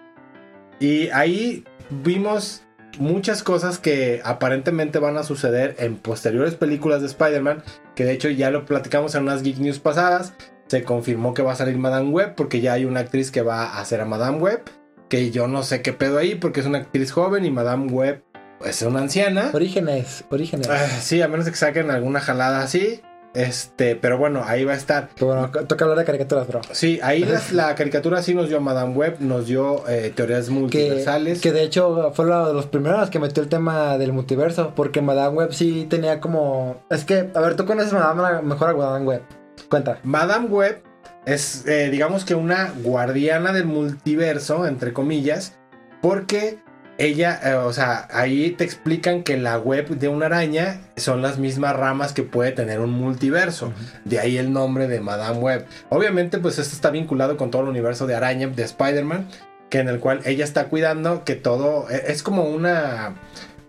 [0.78, 2.62] Y ahí vimos
[2.98, 7.62] muchas cosas que aparentemente van a suceder en posteriores películas de Spider-Man,
[7.94, 10.34] que de hecho ya lo platicamos en unas Geek News pasadas.
[10.68, 13.64] Se confirmó que va a salir Madame Web porque ya hay una actriz que va
[13.64, 14.62] a hacer a Madame Web,
[15.08, 18.22] que yo no sé qué pedo ahí, porque es una actriz joven y Madame Web
[18.64, 19.50] es una anciana.
[19.52, 20.68] Orígenes, orígenes.
[20.68, 23.02] Ah, sí, a menos que saquen alguna jalada así.
[23.34, 25.08] Este, pero bueno, ahí va a estar.
[25.18, 26.60] Bueno, toca hablar de caricaturas, bro.
[26.72, 30.50] Sí, ahí la, la caricatura sí nos dio Madame Web, nos dio eh, teorías Que,
[30.52, 31.40] multiversales.
[31.40, 35.00] que de hecho fue uno de los primeros que metió el tema del multiverso, porque
[35.00, 36.82] Madame Web sí tenía como...
[36.90, 39.22] Es que, a ver, tú conoces Madame mejor a Madame Web.
[39.70, 39.98] Cuenta.
[40.02, 40.82] Madame Web
[41.24, 45.56] es, eh, digamos que una guardiana del multiverso, entre comillas,
[46.02, 46.58] porque
[46.98, 51.38] ella, eh, o sea, ahí te explican que la web de una araña son las
[51.38, 53.72] mismas ramas que puede tener un multiverso.
[54.04, 55.66] De ahí el nombre de Madame Web.
[55.88, 59.26] Obviamente, pues esto está vinculado con todo el universo de araña de Spider-Man,
[59.70, 63.14] que en el cual ella está cuidando que todo e- es como una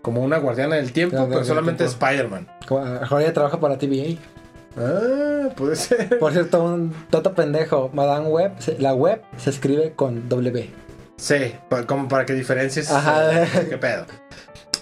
[0.02, 1.84] como una guardiana del tiempo, Guardiana pero solamente.
[1.84, 2.46] Spider-Man.
[3.18, 4.18] Ella trabaja para TVA.
[4.76, 6.18] Ah, puede ser.
[6.18, 7.90] Por cierto, un toto pendejo.
[7.94, 10.68] Madame Web, la web se escribe con W.
[11.16, 11.54] Sí,
[11.86, 13.42] como para que diferencies Ajá.
[13.42, 14.06] eh, qué pedo.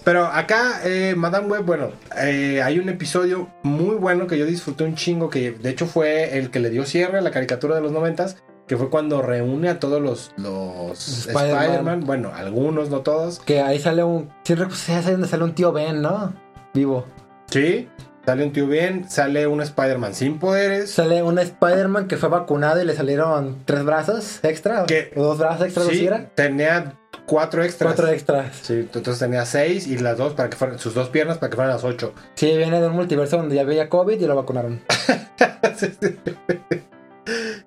[0.03, 4.83] Pero acá, eh, Madame Web, bueno, eh, hay un episodio muy bueno que yo disfruté
[4.83, 7.81] un chingo, que de hecho fue el que le dio cierre a la caricatura de
[7.81, 8.35] los noventas,
[8.67, 12.01] que fue cuando reúne a todos los, los Spider-Man.
[12.01, 13.39] Bueno, algunos, no todos.
[13.39, 14.29] Que ahí sale un...
[14.43, 16.33] Sí, sale un tío Ben, ¿no?
[16.73, 17.05] Vivo.
[17.49, 17.87] Sí,
[18.25, 20.91] sale un tío bien, sale un Spider-Man sin poderes.
[20.91, 24.85] Sale un Spider-Man que fue vacunado y le salieron tres brazos extra.
[24.85, 25.11] ¿Qué?
[25.15, 26.29] O dos brazos extra, Sí, ¿sí era?
[26.35, 26.93] tenía
[27.25, 27.93] cuatro extras.
[27.93, 28.55] Cuatro extras.
[28.61, 31.55] Sí, entonces tenía seis y las dos para que fueran, sus dos piernas para que
[31.55, 32.13] fueran las ocho.
[32.35, 34.81] Sí, viene de un multiverso donde ya había COVID y lo vacunaron.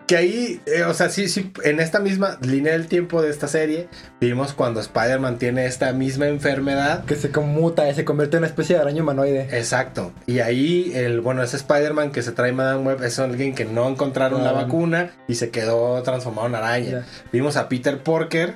[0.07, 3.49] que ahí, eh, o sea, sí, sí, en esta misma línea del tiempo de esta
[3.49, 3.89] serie,
[4.21, 7.05] vimos cuando Spider-Man tiene esta misma enfermedad.
[7.05, 9.49] Que se conmuta y se convierte en una especie de araña humanoide.
[9.57, 10.13] Exacto.
[10.27, 13.89] Y ahí, el, bueno, ese Spider-Man que se trae Madame Web es alguien que no
[13.89, 14.53] encontraron la Ah.
[14.65, 17.05] vacuna y se quedó transformado en araña.
[17.33, 18.55] Vimos a Peter Parker.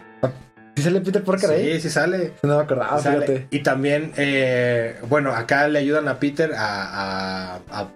[0.77, 1.75] ¿Sí sale Peter Parker ahí?
[1.75, 2.33] Sí, sí sale.
[2.43, 3.27] No me acordaba, Sale.
[3.27, 3.49] fíjate.
[3.51, 7.89] Y también, eh, bueno, acá le ayudan a Peter a, a- a-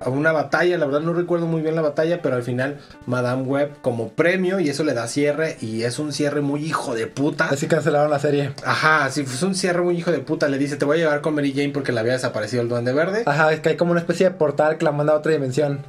[0.00, 0.78] a una batalla.
[0.78, 4.58] La verdad no recuerdo muy bien la batalla, pero al final Madame Web como premio
[4.60, 7.46] y eso le da cierre y es un cierre muy hijo de puta.
[7.50, 8.52] Así cancelaron la serie.
[8.64, 10.48] Ajá, sí, es un cierre muy hijo de puta.
[10.48, 12.92] Le dice, te voy a llevar con Mary Jane porque le había desaparecido el duende
[12.92, 13.22] verde.
[13.26, 15.80] Ajá, es que hay como una especie de portal que la manda a otra dimensión.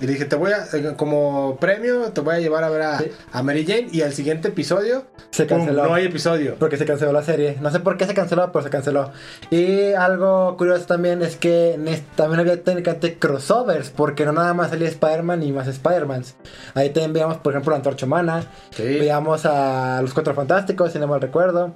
[0.00, 2.82] Y le dije, te voy a, eh, como premio, te voy a llevar a ver
[2.82, 3.10] a, Sí.
[3.32, 5.58] a Mary Jane y al siguiente episodio, Se ¡pum!
[5.58, 5.84] canceló.
[5.86, 6.56] no hay episodio.
[6.58, 7.56] Porque se canceló la serie.
[7.60, 9.10] No sé por qué se canceló, pero se canceló.
[9.50, 11.78] Y algo curioso también es que
[12.16, 13.18] también había técnicamente
[13.54, 16.36] crossovers, porque no nada más salía Spider-Man y más Spider-Mans.
[16.74, 18.82] Ahí también veíamos, por ejemplo, la Antorcha Humana, Sí.
[18.82, 21.74] veíamos a los Cuatro Fantásticos, si no mal recuerdo.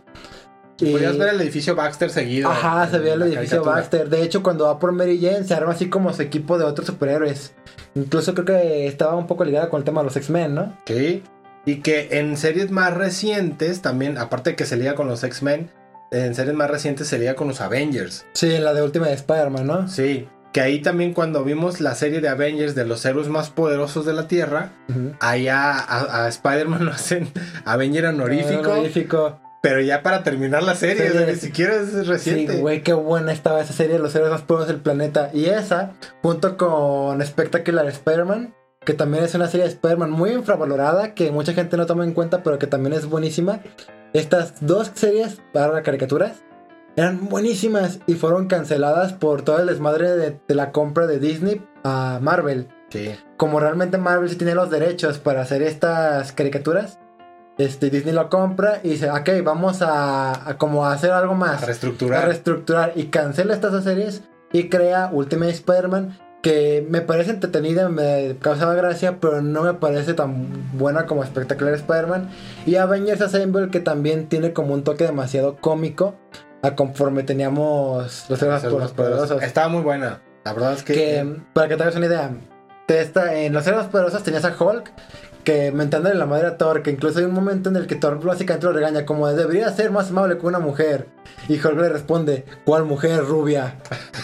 [0.80, 2.48] Y podías ver el edificio Baxter seguido.
[2.48, 3.74] Ajá, en se veía el edificio caricatura.
[3.74, 4.08] Baxter.
[4.10, 6.86] De hecho, cuando va por Mary Jane, se arma así como su equipo de otros
[6.86, 7.52] superhéroes.
[7.96, 10.78] Incluso creo que estaba un poco ligada con el tema de los X-Men, ¿no?
[10.86, 11.24] Sí.
[11.66, 15.68] Y que en series más recientes, también, aparte de que se liga con los X-Men,
[16.12, 18.24] en series más recientes se liga con los Avengers.
[18.34, 19.88] Sí, la de última de Spider-Man, ¿no?
[19.88, 20.28] Sí.
[20.52, 24.14] Que ahí también cuando vimos la serie de Avengers de los héroes más poderosos de
[24.14, 25.12] la Tierra, Ujú.
[25.20, 27.28] allá a, a Spider-Man lo hacen
[27.66, 29.38] Avenger honorífico, Honorífico.
[29.62, 32.56] pero ya para terminar la serie, Sí, o sea, ya- ni siquiera es Sí, reciente.
[32.60, 35.30] güey, qué buena estaba esa serie, Los héroes más poderosos del planeta.
[35.34, 38.54] Y esa, junto con Spectacular Spider-Man,
[38.86, 42.14] que también es una serie de Spider-Man muy infravalorada, que mucha gente no toma en
[42.14, 43.60] cuenta, pero que también es buenísima.
[44.14, 46.42] Estas dos series, para caricaturas,
[46.98, 51.64] eran buenísimas y fueron canceladas por todo el desmadre de, de la compra de Disney
[51.84, 52.66] a Marvel.
[52.88, 53.14] Sí.
[53.36, 56.98] Como realmente Marvel sí tiene los derechos para hacer estas caricaturas,
[57.56, 61.62] este, Disney lo compra y dice, ok, vamos a, a como a hacer algo más
[61.62, 62.22] A reestructurar.
[62.22, 67.88] a reestructurar y cancela estas dos series y crea Ultimate Spider-Man que me parece entretenida,
[67.88, 72.30] me causaba gracia, pero no me parece tan buena como Spectacular Spider-Man.
[72.64, 76.14] Y Avengers Assemble que también tiene como un toque demasiado cómico
[76.62, 79.42] a conforme teníamos los héroes Los poderosos.
[79.42, 80.20] Estaba muy buena.
[80.44, 80.94] La verdad es que.
[80.94, 82.30] Que, para que te hagas una idea,
[82.86, 84.90] te esta- en los héroes poderosos tenías a Hulk
[85.44, 88.22] que mentándole la madre a Thor, que incluso hay un momento en el que Thor
[88.22, 91.06] básicamente lo regaña como de, debería ser más amable que una mujer.
[91.48, 93.76] Y Hulk le responde, ¿cuál mujer rubia?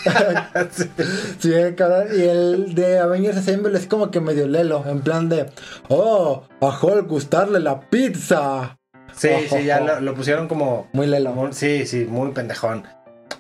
[0.71, 0.91] Sí.
[1.39, 2.09] Sí, cabrón.
[2.15, 5.47] Y el de Avengers Assemble es como que medio lelo, en plan de,
[5.89, 8.79] oh, a Hulk gustarle la pizza.
[9.17, 10.89] Sí, sí, ya lo, lo pusieron como.
[10.93, 11.49] Muy lelo.
[11.53, 12.85] Sí, sí, muy pendejón.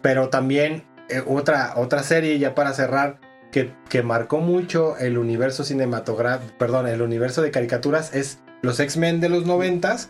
[0.02, 3.18] Pero también eh, otra, otra serie, ya para cerrar,
[3.52, 9.20] que, que marcó mucho el universo cinematográfico, perdón, el universo de caricaturas es los X-Men
[9.20, 10.08] de los noventas.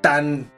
[0.00, 0.50] Tan,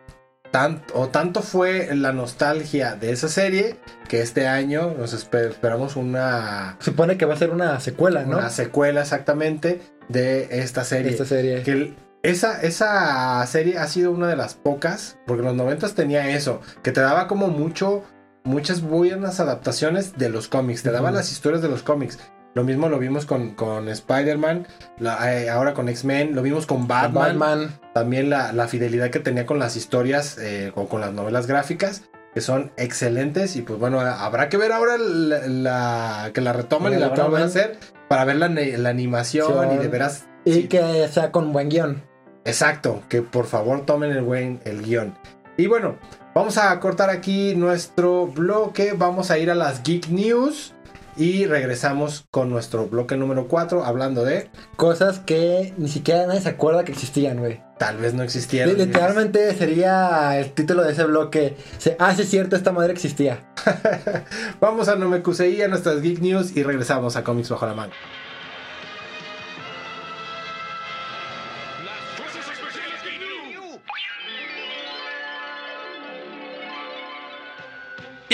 [0.51, 3.77] tan, o tanto fue la nostalgia de esa serie
[4.09, 8.39] que este año nos esper- esperamos una, Supone que va a ser una secuela, ¿no?
[8.39, 11.11] una secuela exactamente de esta serie.
[11.11, 11.63] Esta serie.
[11.63, 11.93] Que
[12.25, 16.61] esa, esa serie ha sido una de las pocas, porque en los noventas tenía eso,
[16.83, 18.03] que te daba como mucho,
[18.45, 22.19] muchas buenas adaptaciones de los cómics, te daba las historias de los cómics.
[22.55, 24.67] Lo mismo lo vimos con, con Spider-Man,
[25.01, 27.81] eh, ahora con X-Men, lo vimos con Batman, Batman.
[27.95, 32.03] también la, la fidelidad que tenía con las historias eh, o con las novelas gráficas,
[32.33, 36.93] que son excelentes y pues bueno, habrá que ver ahora la, la- que la retoman
[36.93, 37.43] y la van a retoman.
[37.43, 37.77] hacer
[38.09, 39.75] para ver la, la animación Sí.
[39.75, 40.27] y de veras...
[40.45, 42.03] Y sí, que sea con buen guion.
[42.45, 45.15] Exacto, que por favor tomen el buen el guion.
[45.57, 45.97] Y bueno,
[46.35, 50.73] vamos a cortar aquí nuestro bloque, vamos a ir a las Geek News
[51.17, 56.49] y regresamos con nuestro bloque número 4 hablando de Cosas que ni siquiera nadie se
[56.49, 57.63] acuerda que existían, güey.
[57.79, 58.77] tal vez no existieron.
[58.77, 61.57] Li- Literalmente sería el título de ese bloque.
[61.79, 63.45] Se, ah, sí es cierto, esta madre existía.
[64.61, 67.95] Vamos a Nomekusei, a nuestras Geek News y regresamos a Comics Bajo la Manga.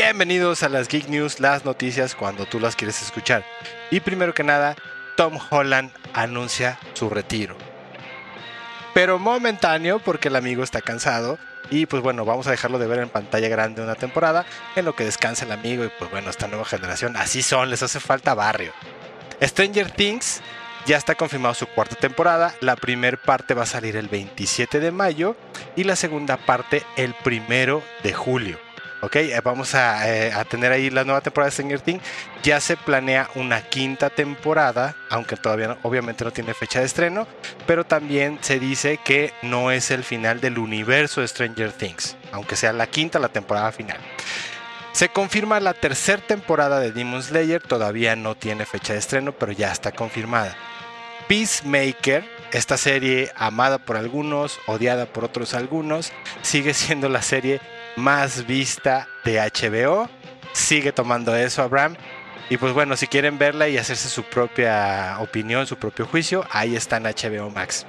[0.03, 3.45] Bienvenidos a las Geek News, las noticias cuando tú las quieres escuchar.
[3.91, 4.75] Y primero que nada,
[5.15, 7.55] Tom Holland anuncia su retiro.
[8.95, 13.01] Pero momentáneo porque el amigo está cansado y pues bueno, vamos a dejarlo de ver
[13.01, 16.49] en pantalla grande una temporada en lo que descansa el amigo y pues bueno, esta
[16.49, 18.73] nueva generación así son, les hace falta barrio.
[19.43, 20.41] Stranger Things
[20.87, 24.93] ya está confirmado su cuarta temporada, la primera parte va a salir el 27 de
[24.93, 25.37] mayo
[25.77, 28.70] y la segunda parte el primero de julio.
[29.03, 32.03] Ok, eh, vamos a, eh, a tener ahí la nueva temporada de Stranger Things.
[32.43, 37.27] Ya se planea una quinta temporada, aunque todavía obviamente no tiene fecha de estreno,
[37.67, 42.57] pero también se dice que no es el final del universo de Stranger Things, aunque
[42.57, 43.99] sea la quinta, la temporada final.
[44.93, 49.53] Se confirma la tercera temporada de Demon Slayer, todavía no tiene fecha de estreno, pero
[49.53, 50.57] ya está confirmada.
[51.27, 57.61] Peacemaker, esta serie amada por algunos, odiada por otros algunos, sigue siendo la serie
[57.97, 60.09] más vista de HBO.
[60.53, 61.97] Sigue tomando eso, Abraham.
[62.49, 66.75] Y pues bueno, si quieren verla y hacerse su propia opinión, su propio juicio, ahí
[66.75, 67.87] está en HBO Max.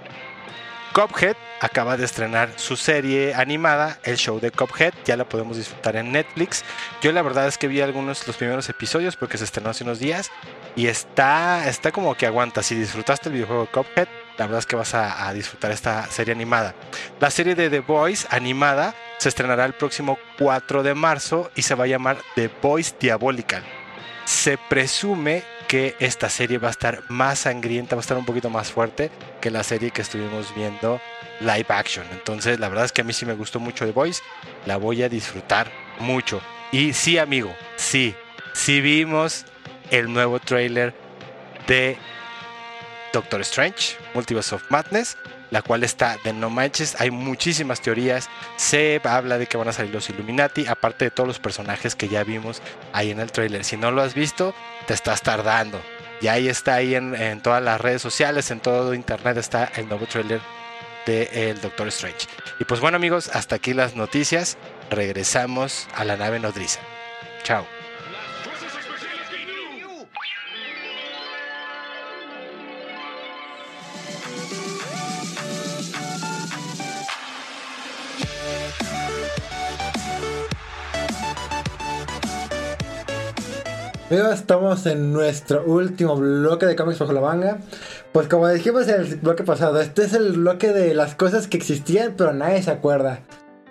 [0.93, 5.95] Cuphead acaba de estrenar su serie animada, el show de Cuphead, ya la podemos disfrutar
[5.95, 6.65] en Netflix.
[7.01, 9.99] Yo la verdad es que vi algunos los primeros episodios porque se estrenó hace unos
[9.99, 10.31] días
[10.75, 12.61] y está, está como que aguanta.
[12.61, 14.07] Si disfrutaste el videojuego Cuphead,
[14.41, 16.73] la verdad es que vas a, disfrutar esta serie animada.
[17.19, 21.75] La serie de The Boys animada se estrenará el próximo 4 de marzo y se
[21.75, 23.61] va a llamar The Boys Diabolical.
[24.25, 28.49] Se presume que esta serie va a estar más sangrienta, va a estar un poquito
[28.49, 30.99] más fuerte que la serie que estuvimos viendo
[31.39, 32.07] live action.
[32.11, 34.23] Entonces, la verdad es que a mí sí me gustó mucho The Boys,
[34.65, 36.41] la voy a disfrutar mucho.
[36.71, 38.15] Y sí, amigo, sí,
[38.53, 39.45] sí vimos
[39.91, 40.95] el nuevo trailer
[41.67, 41.99] de
[43.13, 45.17] Doctor Strange, Multiverse of Madness,
[45.51, 49.73] la cual está de no manches, hay muchísimas teorías, se habla de que van a
[49.73, 52.61] salir los Illuminati, aparte de todos los personajes que ya vimos
[52.93, 53.63] ahí en el trailer.
[53.63, 54.55] Si no lo has visto,
[54.87, 55.81] te estás tardando.
[56.21, 60.05] Y ahí está ahí en, todas las redes sociales, en todo internet está el nuevo
[60.05, 60.39] trailer
[61.05, 62.27] de el Doctor Strange.
[62.59, 64.57] Y pues bueno amigos, hasta aquí las noticias.
[64.89, 66.79] Regresamos a la nave nodriza.
[67.43, 67.80] Chao.
[84.11, 87.59] Amigos, estamos en nuestro último bloque de cómics bajo la manga.
[88.11, 91.55] Pues como dijimos en el bloque pasado, este es el bloque de las cosas que
[91.55, 93.21] existían, pero nadie se acuerda.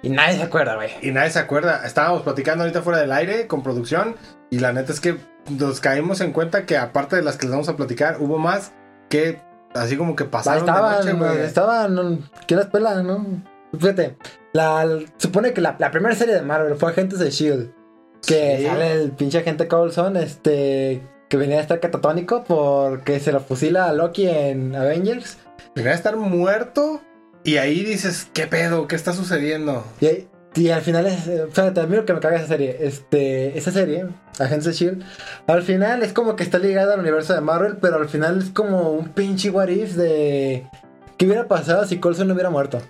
[0.03, 0.93] Y nadie se acuerda, güey.
[1.03, 1.85] Y nadie se acuerda.
[1.85, 4.17] Estábamos platicando ahorita fuera del aire con producción.
[4.49, 5.19] Y la neta es que
[5.51, 8.73] nos caímos en cuenta que aparte de las que les vamos a platicar, hubo más
[9.11, 9.43] que
[9.75, 11.41] así como que pasaron de estaban, noche, güey.
[11.41, 13.43] estaban, ¿quién las pela, no?
[13.79, 14.17] Fíjate,
[14.55, 17.80] la, supone que la, la primera serie de Marvel fue Agentes de S.H.I.E.L.D.
[18.27, 18.67] Que Sí.
[18.67, 23.87] sale el pinche agente Coulson, este, que venía a estar catatónico porque se lo fusila
[23.87, 25.39] a Loki en Avengers.
[25.75, 27.01] Venía a estar muerto.
[27.45, 28.87] Y ahí dices, ¿qué pedo?
[28.87, 29.85] ¿Qué está sucediendo?
[30.01, 30.27] Y,
[30.61, 33.57] y al final es, eh, fíjate, a mí lo que me caga esa serie, este,
[33.57, 34.07] esa serie,
[34.39, 35.05] Agentes de S.H.I.E.L.D.,
[35.47, 38.51] al final es como que está ligada al universo de Marvel, pero al final es
[38.51, 40.67] como un pinche what if de...
[41.17, 42.81] ¿Qué hubiera pasado si Coulson no hubiera muerto?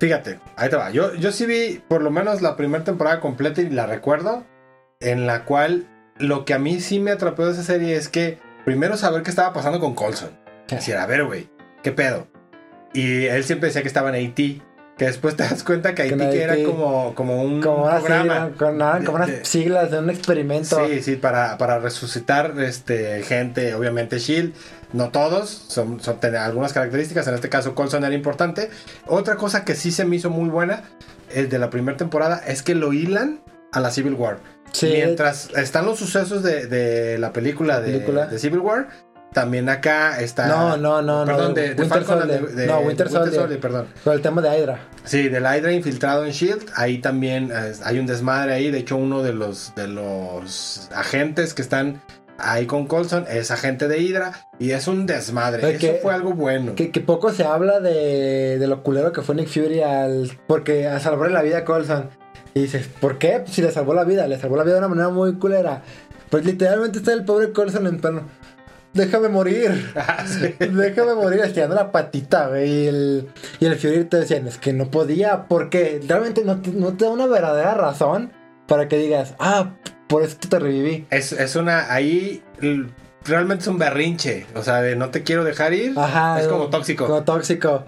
[0.00, 0.90] Fíjate, ahí te va.
[0.90, 4.44] Yo, yo sí vi por lo menos la primera temporada completa y la recuerdo.
[5.00, 5.86] En la cual
[6.18, 9.30] lo que a mí sí me atrapó de esa serie es que primero saber qué
[9.30, 10.30] estaba pasando con Colson.
[10.68, 11.48] Decir, a ver, güey,
[11.82, 12.26] ¿qué pedo?
[12.92, 14.34] Y él siempre decía que estaba en AT,
[14.98, 17.84] que después te das cuenta que Que Haití que era Haití- como, como un Como
[17.88, 18.22] programa.
[18.22, 20.86] sigla, con, nada, como unas de- siglas de un experimento.
[20.86, 24.54] Sí, sí, para, para resucitar este, gente, obviamente Shield,
[24.92, 28.70] no todos, son, son tienen algunas características, en este caso Colson era importante.
[29.06, 30.82] Otra cosa que sí se me hizo muy buena,
[31.32, 33.40] el de la primera temporada, es que lo hilan
[33.72, 34.38] a la Civil War.
[34.72, 34.86] Sí.
[34.92, 38.26] Mientras están los sucesos de, de la película, de, película.
[38.26, 38.88] de Civil War,
[39.32, 40.48] también acá está...
[40.48, 42.46] No, no, no, no, Perdón, de de, de Winter Soldier.
[42.48, 43.60] de- de- No, Winter Soldier.
[43.60, 43.86] perdón.
[44.02, 44.88] Con el tema de Hydra.
[45.04, 48.72] Sí, del Hydra infiltrado en Shield, ahí también eh, hay un desmadre ahí.
[48.72, 52.02] De hecho, uno de los de los agentes que están
[52.42, 55.64] ahí con Colson es agente de Hydra y es un desmadre.
[55.64, 56.74] Oye, Eso que- fue algo bueno.
[56.74, 60.30] Que, que poco se habla de, de lo culero que fue Nick Fury al.
[60.46, 62.10] Porque a salvarle la vida a Colson.
[62.54, 63.40] Y dices, ¿por qué?
[63.40, 65.82] Pues si le salvó la vida, le salvó la vida de una manera muy culera.
[66.30, 68.22] Pues literalmente está el pobre Colson en plano.
[68.92, 69.92] Déjame morir.
[69.96, 70.54] Ah, sí.
[70.58, 72.68] Déjame morir estirando la patita, güey.
[72.70, 73.28] Y el,
[73.60, 77.04] y el Fury te decían, es que no podía, porque realmente no te, no te
[77.04, 78.32] da una verdadera razón
[78.66, 79.74] para que digas, ah,
[80.10, 81.06] por eso te reviví.
[81.08, 81.92] Es, es una.
[81.92, 82.42] Ahí
[83.24, 84.44] realmente es un berrinche.
[84.56, 85.94] O sea, de no te quiero dejar ir.
[85.96, 86.40] Ajá.
[86.40, 87.06] es como tóxico.
[87.06, 87.84] Como tóxico.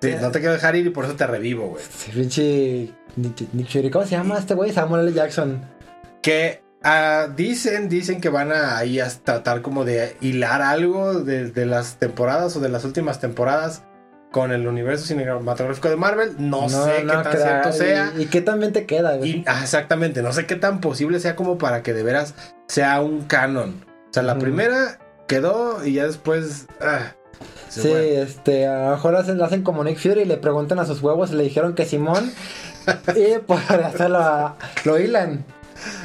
[0.00, 1.84] Sí, no te quiero dejar ir y por eso te revivo, güey.
[1.84, 4.72] Ese pinche ¿cómo se llama este güey?
[4.72, 5.12] Samuel L.
[5.12, 5.62] Jackson.
[6.22, 11.50] Que ah, dicen, dicen que van a ahí a tratar como de hilar algo de,
[11.50, 13.82] de las temporadas o de las últimas temporadas
[14.32, 16.34] con el universo cinematográfico de Marvel.
[16.38, 18.12] No, sé qué tan cierto sea.
[18.18, 19.30] Y, y qué también te queda, güey.
[19.30, 22.34] Y, ah, exactamente, no sé qué tan posible sea como para que de veras
[22.66, 23.84] sea un canon.
[24.10, 26.66] O sea, la primera quedó y ya después...
[26.80, 27.12] ah,
[27.68, 28.20] Sí, fue.
[28.20, 31.30] este, a lo mejor hacen, hacen como Nick Fury y le preguntan a sus huevos
[31.32, 32.30] y le dijeron que Simón.
[33.16, 35.44] y por hacerlo, a- lo hilan.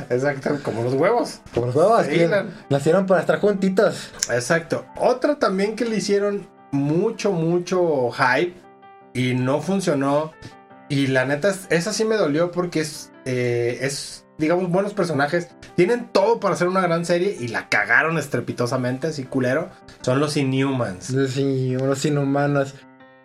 [0.09, 1.41] Exacto, como los huevos.
[1.53, 2.30] Como los huevos, que
[2.69, 4.09] nacieron para estar juntitos.
[4.32, 4.86] Exacto.
[4.97, 8.53] Otra también que le hicieron mucho, mucho hype
[9.13, 10.32] y no funcionó.
[10.89, 15.49] Y la neta, es- esa sí me dolió porque es, eh, es, digamos, buenos personajes.
[15.76, 19.70] Tienen todo para hacer una gran serie y la cagaron estrepitosamente, así culero.
[20.01, 21.09] Son los Inhumans.
[21.11, 22.74] Los, in- los inhumanos.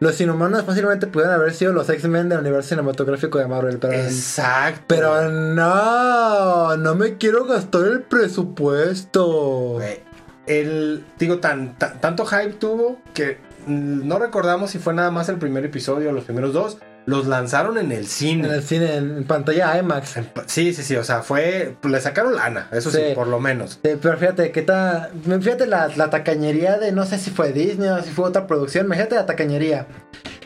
[0.01, 3.93] Los inhumanos fácilmente pudieron haber sido los X-Men del universo cinematográfico de Marvel, pero.
[3.93, 4.82] Exacto.
[4.88, 9.74] Pero no, no me quiero gastar el presupuesto.
[9.74, 10.01] Güey,
[10.47, 15.28] El, digo, tan, tan- tanto hype tuvo que mm, no recordamos si fue nada más
[15.28, 16.78] el primer episodio o los primeros dos.
[17.05, 18.47] Los lanzaron en el cine.
[18.47, 20.18] En el cine, en pantalla IMAX.
[20.18, 21.74] En Sí, sí, sí, o sea, fue.
[21.82, 23.14] Le sacaron lana, eso sí, Sí.
[23.16, 23.80] por lo menos.
[23.84, 25.11] Sí, pero fíjate, ¿qué tal?
[25.40, 28.88] Fíjate la, la tacañería de no sé si fue Disney o si fue otra producción.
[28.88, 29.88] Fíjate la tacañería.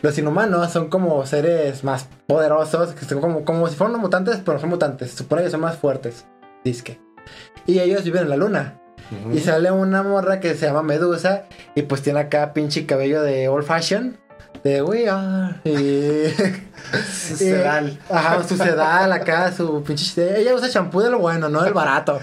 [0.01, 4.53] Los inhumanos son como seres más poderosos, que son como, como si fueran mutantes, pero
[4.53, 5.11] no son mutantes.
[5.11, 6.25] Supone que son más fuertes.
[6.63, 6.99] Disque.
[7.67, 8.79] Y ellos viven en la luna.
[9.33, 11.43] Y sale una morra que se llama Medusa.
[11.75, 14.17] Y pues tiene acá pinche cabello de old fashion.
[14.63, 15.55] De we are.
[15.63, 16.33] Y.
[17.11, 17.99] Sedal.
[18.09, 20.39] Ajá, su sedal acá, su pinche.
[20.39, 22.19] Ella usa champú de lo bueno, no del barato.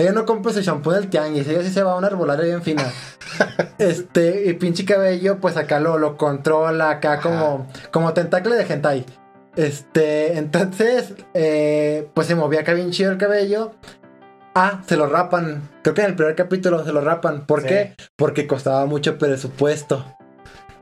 [0.00, 2.62] Ella no compra su champú del tianguis, ella sí se va a una arbolaria bien
[2.62, 2.84] fina.
[3.78, 9.06] Este, y pinche cabello, pues acá lo, lo controla, acá como, como tentacle de hentai.
[9.56, 13.72] Este, entonces, eh, pues se movía acá bien chido el cabello.
[14.54, 15.62] Ah, se lo rapan.
[15.82, 17.46] Creo que en el primer capítulo se lo rapan.
[17.46, 17.68] ¿Por Sí.
[17.68, 17.94] qué?
[18.16, 20.04] Porque costaba mucho presupuesto.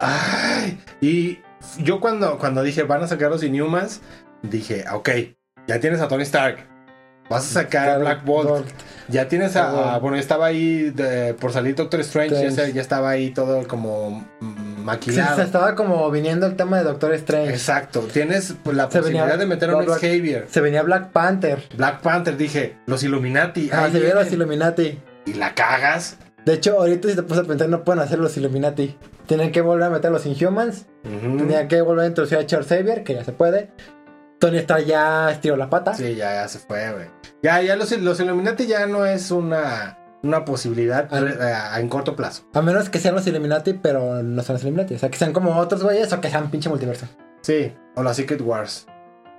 [0.01, 1.39] Ay, y
[1.79, 4.01] yo cuando, cuando dije van a sacar los Inhumans,
[4.43, 5.09] dije, ok,
[5.67, 6.67] ya tienes a Tony Stark.
[7.29, 8.67] Vas a sacar a Black Bolt.
[9.09, 9.99] Ya tienes a.
[9.99, 12.31] Bueno, estaba ahí de- por salir Doctor Strange.
[12.35, 12.67] Ya, Strange.
[12.71, 15.37] se- ya estaba ahí todo como mm, maquilado.
[15.37, 17.51] se estaba como viniendo el tema de Doctor Strange.
[17.51, 18.01] Exacto.
[18.13, 20.47] Tienes pues, la Se posibilidad venía- de meter a un Black- Xavier.
[20.51, 21.63] Se venía Black Panther.
[21.77, 23.71] Black Panther, dije, los Illuminati.
[23.73, 24.33] Ah, se vieron los.
[24.33, 24.99] Illuminati.
[25.27, 26.17] Y la cagas.
[26.45, 28.97] De hecho, ahorita si te pones a pensar, no pueden hacer los Illuminati.
[29.27, 30.87] Tienen que volver a meter los Inhumans.
[31.05, 31.37] Ujú.
[31.37, 33.71] Tenían que volver a introducir a Charles Xavier, que ya se puede.
[34.39, 35.93] Tony Stark ya estiró la pata.
[35.95, 37.07] Sí, ya, ya se fue, güey.
[37.43, 42.17] Ya, ya los, los Illuminati ya no es una, una posibilidad Ah, eh, en corto
[42.17, 42.43] plazo.
[42.55, 44.95] A menos que sean los Illuminati, pero no son los Illuminati.
[44.95, 47.07] O sea, que sean como otros güeyes o que sean pinche multiverso.
[47.43, 48.87] Sí, o la Secret Wars.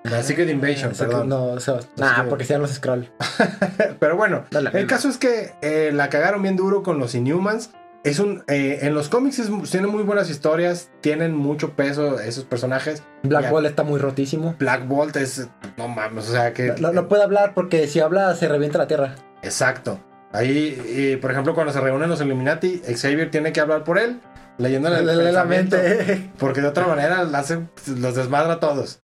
[0.04, 1.28] La Secret Invasion, que perdón.
[1.28, 3.12] No, o sea, nah, que- porque sean los Scroll.
[4.00, 7.72] Pero bueno, el caso es que eh, la cagaron bien duro con los Inhumans.
[8.06, 12.46] Es un, eh, en los cómics es- tienen muy buenas historias, tienen mucho peso esos
[12.46, 13.04] personajes.
[13.24, 13.52] Black.
[13.52, 14.56] Ball está muy rotísimo.
[14.58, 16.74] Black Bolt es, no mames, o sea que...
[16.80, 19.16] No, no puede hablar porque si habla se revienta la tierra.
[19.42, 20.00] Exacto.
[20.32, 24.20] Ahí, por ejemplo, cuando se reúnen los Illuminati, Xavier tiene que hablar por él,
[24.58, 26.30] leyéndole el la mente.
[26.38, 29.00] Porque de otra manera hace- los desmadra a todos.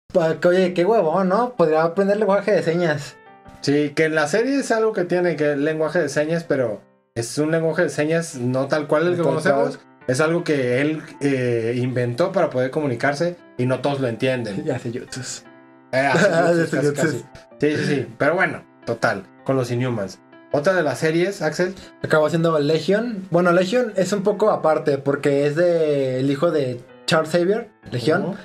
[0.46, 1.54] Oye, qué huevón, ¿no?
[1.54, 3.16] Podría aprender lenguaje de señas.
[3.62, 6.82] Sí, que en la serie es algo que tiene que el lenguaje de señas, pero
[7.16, 9.80] es un lenguaje de señas no tal cual el que conocemos.
[10.08, 14.64] Es algo que él eh, inventó para poder comunicarse y no todos lo entienden.
[14.66, 15.44] Y hace jutsus.
[15.92, 17.18] Eh, Hace casi, casi.
[17.60, 18.08] Sí, sí, sí.
[18.18, 20.20] Pero bueno, total, con los Inhumans.
[20.54, 21.74] Otra de las series, Axel.
[22.04, 23.26] Acabó siendo Legion.
[23.32, 28.36] Bueno, Legion es un poco aparte porque es de el hijo de Charles Xavier, Legion.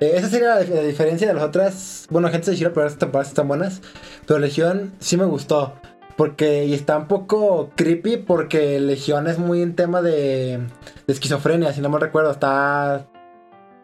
[0.00, 2.06] Eh, esa sería la, la diferencia de las otras.
[2.10, 3.82] Bueno, gente de Shira, pero estas temporadas están buenas.
[4.26, 5.74] Pero Legión sí me gustó.
[6.16, 8.18] Porque y está un poco creepy.
[8.18, 10.58] Porque Legión es muy en tema de,
[11.06, 12.30] de esquizofrenia, si no me recuerdo.
[12.30, 13.08] Está.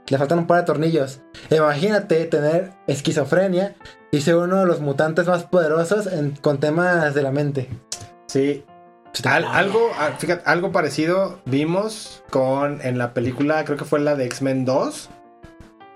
[0.06, 1.22] Le faltan un par de tornillos.
[1.50, 3.74] Imagínate tener esquizofrenia
[4.14, 7.68] y ser uno de los mutantes más poderosos en- con temas de la mente.
[8.26, 8.64] Sí.
[9.24, 14.16] Al- algo, ah, fíjate, algo parecido vimos con en la película, creo que fue la
[14.16, 15.08] de X-Men 2,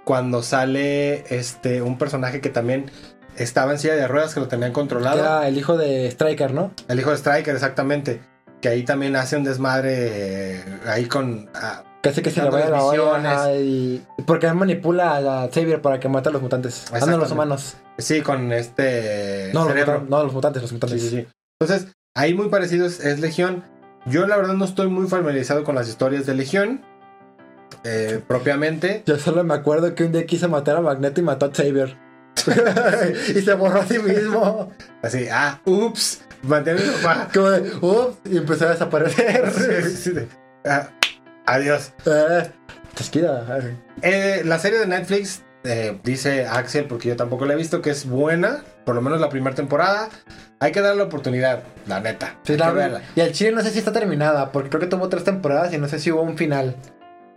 [0.05, 2.91] cuando sale este un personaje que también
[3.37, 5.19] estaba en silla de ruedas que lo tenían controlado.
[5.21, 6.71] Era el hijo de Striker, ¿no?
[6.89, 8.21] El hijo de Striker, exactamente.
[8.61, 11.49] Que ahí también hace un desmadre eh, ahí con...
[11.55, 13.55] ah, Casi que se le vaya la olla.
[13.57, 14.05] y...
[14.27, 16.85] Porque él manipula a Xavier para que mate a los mutantes.
[16.93, 17.77] Ah, no, los humanos.
[17.99, 19.51] sí, con este...
[19.53, 19.93] No, los cerebro.
[19.95, 21.03] mutantes, no, los mutantes, los Sí, mutantes.
[21.03, 21.27] sí, sí.
[21.61, 23.65] Entonces, ahí muy parecido es, es Legión.
[24.07, 26.83] Yo la verdad no estoy muy familiarizado con las historias de Legión.
[27.85, 29.03] eh, propiamente.
[29.07, 31.97] Yo solo me acuerdo que un día quiso matar a Magneto y mató a Xavier.
[33.29, 34.71] y se borró a sí mismo.
[35.03, 37.29] Así, ah, ups, maté a mi papá.
[37.35, 39.51] Como de, ups, y empezó a desaparecer.
[39.85, 40.29] Sí, sí, sí.
[40.65, 40.89] Ah,
[41.55, 41.93] adiós.
[42.07, 42.51] Eh,
[42.95, 43.45] Chasquida.
[44.03, 47.91] Eh, la serie de Netflix, eh, dice Axel, porque yo tampoco la he visto, que
[47.91, 50.09] es buena, por lo menos la primera temporada.
[50.61, 52.37] Hay que darle la oportunidad, la neta.
[52.43, 53.03] Sí, la- verla.
[53.15, 55.79] y al chile no sé si está terminada, porque creo que tuvo tres temporadas y
[55.79, 56.75] no sé si hubo un final.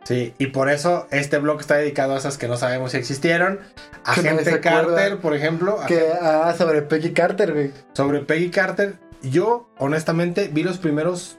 [0.04, 3.60] Sí, y por eso este blog está dedicado a esas que no sabemos si existieron.
[4.04, 4.96] Que Agente acuerda.
[4.96, 5.78] Carter, por ejemplo.
[5.88, 7.72] Que, ah, sobre Peggy Carter, güey.
[7.94, 8.96] sobre Peggy Carter.
[9.22, 11.38] Yo, honestamente, vi los primeros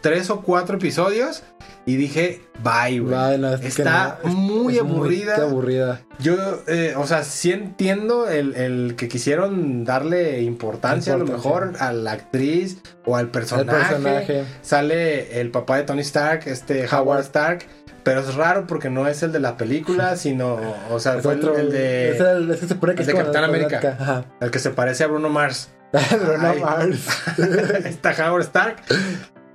[0.00, 1.42] tres o cuatro episodios
[1.86, 3.38] y dije, bye, güey.
[3.38, 5.36] No, es Está no, es- muy es aburrida.
[5.36, 6.00] aburrida.
[6.18, 6.34] Yo,
[6.68, 11.92] eh, o sea, sí entiendo el, el que quisieron darle importancia a lo mejor a
[11.92, 13.78] la actriz o al personaje.
[13.94, 14.44] personaje.
[14.62, 17.20] Sale el papá de Tony Stark, este Howard Howard.
[17.22, 17.66] Stark.
[18.02, 20.58] Pero es raro porque no es el de la película, sino,
[20.90, 23.96] o sea, Es fue el- otro- el, de Es el, es de Capitán América.
[24.00, 24.24] Ajá.
[24.40, 25.70] el que se parece a Bruno Mars.
[26.22, 26.54] Bruno.
[26.62, 27.06] Mars.
[27.84, 28.76] está Howard Stark.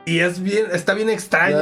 [0.05, 1.59] Y es bien, está bien extraño.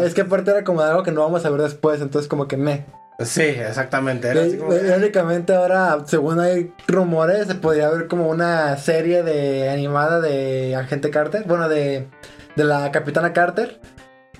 [0.00, 2.56] Es que aparte era como algo que no vamos a ver después, entonces como que
[2.56, 2.84] me.
[3.20, 4.28] Sí, exactamente.
[4.28, 9.70] Era así como- Irónicamente ahora, según hay rumores, se podría ver como una serie de
[9.70, 12.08] animada de Agente Carter, bueno, de,
[12.56, 13.80] de la Capitana Carter,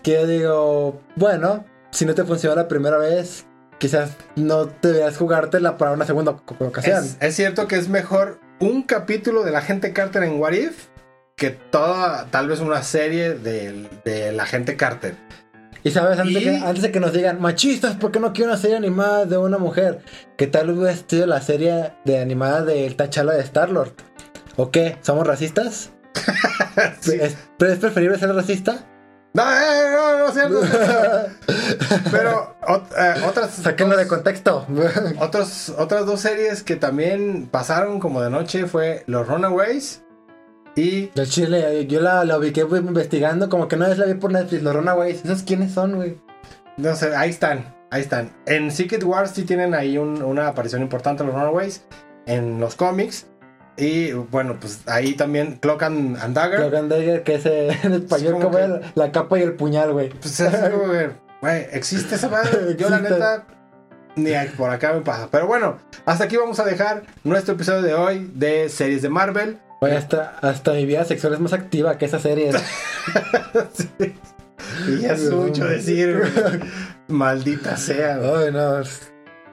[0.03, 3.47] que yo digo, bueno, si no te funciona la primera vez,
[3.78, 7.05] quizás no deberías jugártela para una segunda ocasión.
[7.05, 10.87] es, es cierto que es mejor un capítulo de la gente Carter en What If
[11.37, 15.16] que toda, tal vez una serie de, de la gente Carter.
[15.85, 18.33] Y sabes, antes, Y- De que, antes de que nos digan, machistas, ¿por qué no
[18.33, 20.01] quiero una serie animada de una mujer?
[20.37, 23.93] ¿Qué tal hubiera sido la serie de animada del Tachala de Star-Lord?
[24.57, 24.99] ¿O qué?
[25.03, 25.91] ¿Somos racistas?
[27.01, 27.18] Sí.
[27.20, 28.87] ¿Es, ¿Es preferible ser racista?
[29.35, 30.61] No, eh, no, no, es cierto.
[32.11, 34.66] Pero ot- eh, otras, de contexto.
[35.20, 40.02] otros, otras dos series que también pasaron como de noche fue Los Runaways
[40.75, 44.14] y Del Chile, yo la, la ubiqué pues, investigando, como que una vez la vi
[44.14, 45.25] por Netflix, los Runaways.
[45.25, 46.18] ¿Esos quiénes son, güey?
[46.79, 48.31] No sé, ahí están, ahí están.
[48.47, 51.85] En Secret Wars sí tienen ahí un- una aparición importante los Runaways
[52.27, 53.27] en los cómics.
[53.77, 56.61] Y bueno, pues ahí también Cloak and, and Dagger.
[56.61, 60.11] Logan Dagger, que es en español como que- la, la capa y el puñal, güey.
[60.11, 60.53] Pues es
[61.41, 62.77] güey, ¿existe esa madre?
[62.79, 63.47] Yo la neta,
[64.16, 65.29] ni por acá me pasa.
[65.31, 69.59] Pero bueno, hasta aquí vamos a dejar nuestro episodio de hoy de series de Marvel.
[69.83, 72.51] Güey, hasta, hasta mi vida sexual es más activa que esa serie.
[73.74, 74.14] Sí.
[74.89, 76.22] Y ya es mucho decir.
[77.09, 78.16] Maldita sea.
[78.16, 78.80] Ay, no.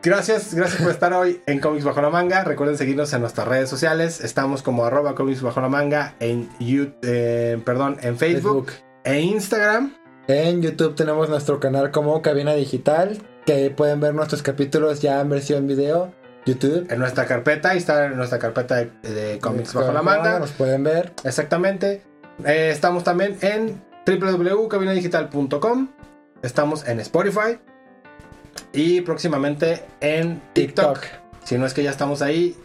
[0.02, 2.44] Gracias, gracias por estar hoy en Comics Bajo la Manga.
[2.44, 4.22] Recuerden seguirnos en nuestras redes sociales.
[4.24, 8.86] Estamos como arroba Comics Bajo la Manga en, You- eh, perdón, en Facebook, Facebook.
[9.04, 9.96] e Instagram.
[10.28, 15.30] En YouTube tenemos nuestro canal como Cabina Digital, que pueden ver nuestros capítulos ya en
[15.30, 16.14] versión video.
[16.50, 16.88] YouTube.
[16.92, 20.40] En nuestra carpeta, ahí está en nuestra carpeta de, de Comics Bajo la Manga.
[20.40, 21.14] Nos pueden ver.
[21.24, 22.02] Exactamente.
[22.46, 25.90] Eh, estamos también en www.cabinadigital.com.
[26.42, 27.60] Estamos en Spotify.
[28.74, 31.00] Y próximamente en TikTok.
[31.02, 31.20] TikTok.
[31.44, 32.56] Si no es que ya estamos ahí,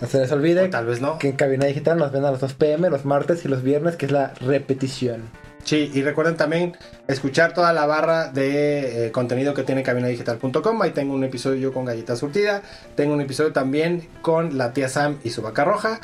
[0.00, 1.18] No se les olvide o tal vez no.
[1.18, 3.96] que en Cabina Digital nos ven a las 2 pm los martes y los viernes,
[3.96, 5.22] que es la repetición.
[5.66, 6.76] Sí, y recuerden también
[7.08, 10.80] escuchar toda la barra de eh, contenido que tiene cabinadigital.com.
[10.80, 12.62] Ahí tengo un episodio yo con Galleta Surtida.
[12.94, 16.00] Tengo un episodio también con la tía Sam y su vaca roja.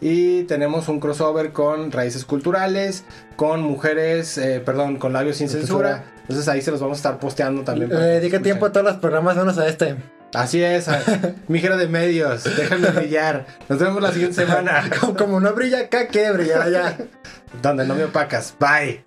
[0.00, 3.04] Y tenemos un crossover con raíces culturales,
[3.36, 6.06] con mujeres, eh, perdón, con labios sin censura.
[6.22, 7.90] Entonces ahí se los vamos a estar posteando también.
[7.90, 8.42] Le dedica escuchen.
[8.42, 9.94] tiempo a todos los programas, menos a este.
[10.34, 11.02] Así es, a-
[11.48, 13.46] mi hija de medios, déjame brillar.
[13.68, 14.88] Nos vemos la siguiente semana.
[15.00, 16.96] Como, como no brilla acá, quiere brillar allá.
[17.62, 18.54] Donde no me opacas.
[18.58, 19.04] Bye.